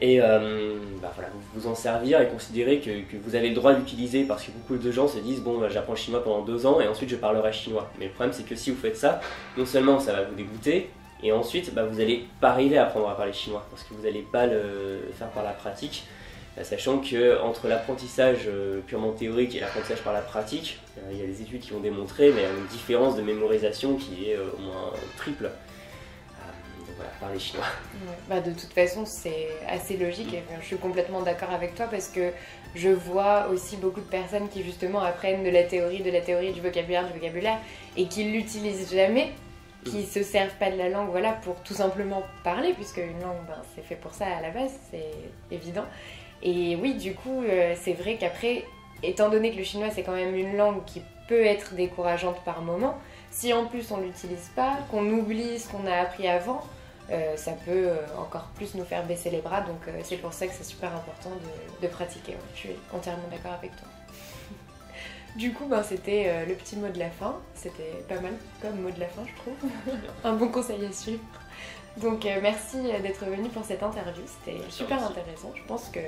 Et 0.00 0.20
euh, 0.22 0.76
bah 1.02 1.10
voilà, 1.16 1.28
vous 1.54 1.66
en 1.66 1.74
servir 1.74 2.20
et 2.20 2.28
considérer 2.28 2.78
que, 2.78 3.16
vous 3.16 3.34
avez 3.34 3.48
le 3.48 3.54
droit 3.56 3.74
d'utiliser 3.74 4.22
parce 4.22 4.44
que 4.44 4.52
beaucoup 4.52 4.76
de 4.76 4.92
gens 4.92 5.08
se 5.08 5.18
disent 5.18 5.40
bon 5.40 5.58
bah, 5.58 5.68
j'apprends 5.68 5.96
chinois 5.96 6.22
pendant 6.22 6.42
deux 6.42 6.66
ans 6.66 6.80
et 6.80 6.86
ensuite 6.86 7.10
je 7.10 7.16
parlerai 7.16 7.52
chinois. 7.52 7.90
Mais 7.98 8.06
le 8.06 8.12
problème 8.12 8.32
c'est 8.32 8.44
que 8.44 8.54
si 8.54 8.70
vous 8.70 8.80
faites 8.80 8.96
ça, 8.96 9.20
non 9.56 9.66
seulement 9.66 9.98
ça 9.98 10.12
va 10.12 10.22
vous 10.22 10.36
dégoûter, 10.36 10.90
et 11.20 11.32
ensuite 11.32 11.74
bah, 11.74 11.84
vous 11.84 11.98
n'allez 11.98 12.26
pas 12.40 12.50
arriver 12.50 12.78
à 12.78 12.84
apprendre 12.84 13.08
à 13.08 13.16
parler 13.16 13.32
chinois 13.32 13.66
parce 13.70 13.82
que 13.82 13.92
vous 13.92 14.02
n'allez 14.04 14.22
pas 14.22 14.46
le 14.46 15.00
faire 15.18 15.30
par 15.30 15.42
la 15.42 15.50
pratique. 15.50 16.04
Euh, 16.58 16.64
sachant 16.64 16.98
que 16.98 17.40
entre 17.40 17.68
l'apprentissage 17.68 18.46
euh, 18.46 18.80
purement 18.86 19.12
théorique 19.12 19.54
et 19.54 19.60
l'apprentissage 19.60 20.02
par 20.02 20.12
la 20.12 20.20
pratique, 20.20 20.78
euh, 20.98 21.08
il 21.12 21.18
y 21.18 21.22
a 21.22 21.26
des 21.26 21.42
études 21.42 21.60
qui 21.60 21.72
ont 21.72 21.80
démontré 21.80 22.32
mais 22.32 22.42
il 22.42 22.44
y 22.44 22.46
a 22.46 22.50
une 22.50 22.66
différence 22.66 23.16
de 23.16 23.22
mémorisation 23.22 23.96
qui 23.96 24.30
est 24.30 24.36
au 24.36 24.58
moins 24.60 24.92
triple. 25.16 25.44
Donc 25.44 26.96
voilà, 26.96 27.10
par 27.20 27.32
les 27.32 27.38
Chinois. 27.38 27.66
Bah 28.28 28.40
de 28.40 28.50
toute 28.50 28.72
façon, 28.72 29.04
c'est 29.04 29.48
assez 29.68 29.96
logique 29.96 30.32
et 30.32 30.42
je 30.60 30.66
suis 30.66 30.76
complètement 30.76 31.22
d'accord 31.22 31.50
avec 31.50 31.74
toi 31.74 31.86
parce 31.86 32.08
que 32.08 32.30
je 32.74 32.88
vois 32.88 33.48
aussi 33.48 33.76
beaucoup 33.76 34.00
de 34.00 34.06
personnes 34.06 34.48
qui 34.48 34.62
justement 34.62 35.00
apprennent 35.00 35.44
de 35.44 35.50
la 35.50 35.64
théorie, 35.64 36.02
de 36.02 36.10
la 36.10 36.22
théorie, 36.22 36.52
du 36.52 36.60
vocabulaire, 36.60 37.06
du 37.06 37.12
vocabulaire 37.18 37.58
et 37.96 38.06
qui 38.06 38.24
l'utilisent 38.24 38.90
jamais 38.90 39.32
qui 39.84 39.98
mm. 39.98 40.06
se 40.06 40.22
servent 40.22 40.54
pas 40.58 40.70
de 40.70 40.76
la 40.76 40.88
langue 40.88 41.10
voilà 41.10 41.32
pour 41.32 41.54
tout 41.62 41.74
simplement 41.74 42.24
parler 42.42 42.72
puisque 42.72 42.96
une 42.96 43.20
langue 43.20 43.46
ben, 43.46 43.62
c'est 43.74 43.84
fait 43.84 43.94
pour 43.94 44.12
ça 44.12 44.26
à 44.26 44.42
la 44.42 44.50
base 44.50 44.72
c'est 44.90 45.54
évident 45.54 45.84
et 46.42 46.76
oui, 46.76 46.94
du 46.94 47.14
coup, 47.14 47.42
euh, 47.42 47.74
c'est 47.80 47.92
vrai 47.92 48.16
qu'après, 48.16 48.64
étant 49.02 49.28
donné 49.28 49.52
que 49.52 49.56
le 49.56 49.64
chinois 49.64 49.90
c'est 49.90 50.02
quand 50.02 50.14
même 50.14 50.34
une 50.34 50.56
langue 50.56 50.84
qui 50.84 51.02
peut 51.28 51.44
être 51.44 51.74
décourageante 51.74 52.40
par 52.44 52.62
moment, 52.62 52.98
si 53.30 53.52
en 53.52 53.66
plus 53.66 53.90
on 53.90 53.98
l'utilise 53.98 54.50
pas, 54.54 54.78
qu'on 54.90 55.08
oublie 55.10 55.58
ce 55.58 55.68
qu'on 55.68 55.86
a 55.86 55.94
appris 55.94 56.28
avant, 56.28 56.62
euh, 57.10 57.36
ça 57.36 57.52
peut 57.52 57.88
euh, 57.88 57.96
encore 58.18 58.48
plus 58.54 58.74
nous 58.74 58.84
faire 58.84 59.04
baisser 59.04 59.30
les 59.30 59.40
bras. 59.40 59.62
Donc 59.62 59.80
c'est 60.04 60.16
pour 60.16 60.32
ça 60.32 60.46
que 60.46 60.52
c'est 60.54 60.64
super 60.64 60.94
important 60.94 61.30
de, 61.82 61.88
pratiquer. 61.88 62.36
je 62.54 62.58
suis 62.58 62.70
entièrement 62.92 63.28
d'accord 63.30 63.52
avec 63.52 63.72
toi. 63.76 63.88
du 65.36 65.52
coup, 65.52 65.66
ben, 65.66 65.82
c'était 65.82 66.46
le 66.46 66.54
petit 66.54 66.76
mot 66.76 66.88
de 66.88 66.98
la 66.98 67.10
fin. 67.10 67.36
C'était 67.54 68.02
pas 68.08 68.20
mal 68.20 68.32
comme 68.62 68.80
mot 68.80 68.90
de 68.90 69.00
la 69.00 69.08
fin, 69.08 69.22
je 69.26 69.34
trouve. 69.42 69.70
Un 70.24 70.34
bon 70.34 70.48
conseil 70.48 70.84
à 70.86 70.92
suivre. 70.92 71.20
Donc 72.00 72.26
merci 72.42 72.76
d'être 73.02 73.24
venu 73.24 73.48
pour 73.48 73.64
cette 73.64 73.82
interview. 73.82 74.22
C'était 74.26 74.58
super 74.70 75.02
intéressant. 75.04 75.52
Je 75.54 75.62
pense 75.64 75.88
que 75.88 76.00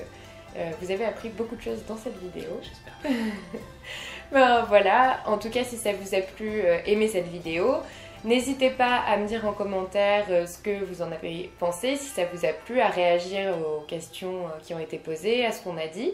euh, 0.56 0.70
vous 0.80 0.90
avez 0.90 1.04
appris 1.04 1.28
beaucoup 1.28 1.56
de 1.56 1.62
choses 1.62 1.84
dans 1.86 1.96
cette 1.96 2.18
vidéo. 2.18 2.60
J'espère. 2.60 2.94
ben 4.32 4.64
voilà, 4.68 5.20
en 5.26 5.38
tout 5.38 5.50
cas 5.50 5.64
si 5.64 5.76
ça 5.76 5.92
vous 5.92 6.14
a 6.14 6.20
plu, 6.20 6.62
euh, 6.64 6.78
aimez 6.86 7.08
cette 7.08 7.28
vidéo. 7.28 7.76
N'hésitez 8.24 8.70
pas 8.70 8.96
à 8.96 9.16
me 9.16 9.26
dire 9.26 9.46
en 9.46 9.52
commentaire 9.52 10.26
euh, 10.30 10.46
ce 10.46 10.58
que 10.58 10.84
vous 10.84 11.02
en 11.02 11.12
avez 11.12 11.50
pensé, 11.58 11.96
si 11.96 12.06
ça 12.06 12.22
vous 12.32 12.44
a 12.44 12.52
plu, 12.52 12.80
à 12.80 12.88
réagir 12.88 13.56
aux 13.58 13.80
questions 13.82 14.44
qui 14.62 14.74
ont 14.74 14.80
été 14.80 14.98
posées, 14.98 15.46
à 15.46 15.52
ce 15.52 15.62
qu'on 15.62 15.76
a 15.78 15.86
dit. 15.86 16.12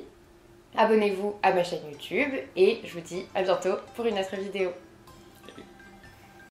Abonnez-vous 0.76 1.34
à 1.42 1.52
ma 1.52 1.64
chaîne 1.64 1.80
YouTube 1.90 2.34
et 2.54 2.80
je 2.84 2.92
vous 2.92 3.00
dis 3.00 3.24
à 3.34 3.42
bientôt 3.42 3.76
pour 3.94 4.04
une 4.04 4.18
autre 4.18 4.36
vidéo. 4.36 4.70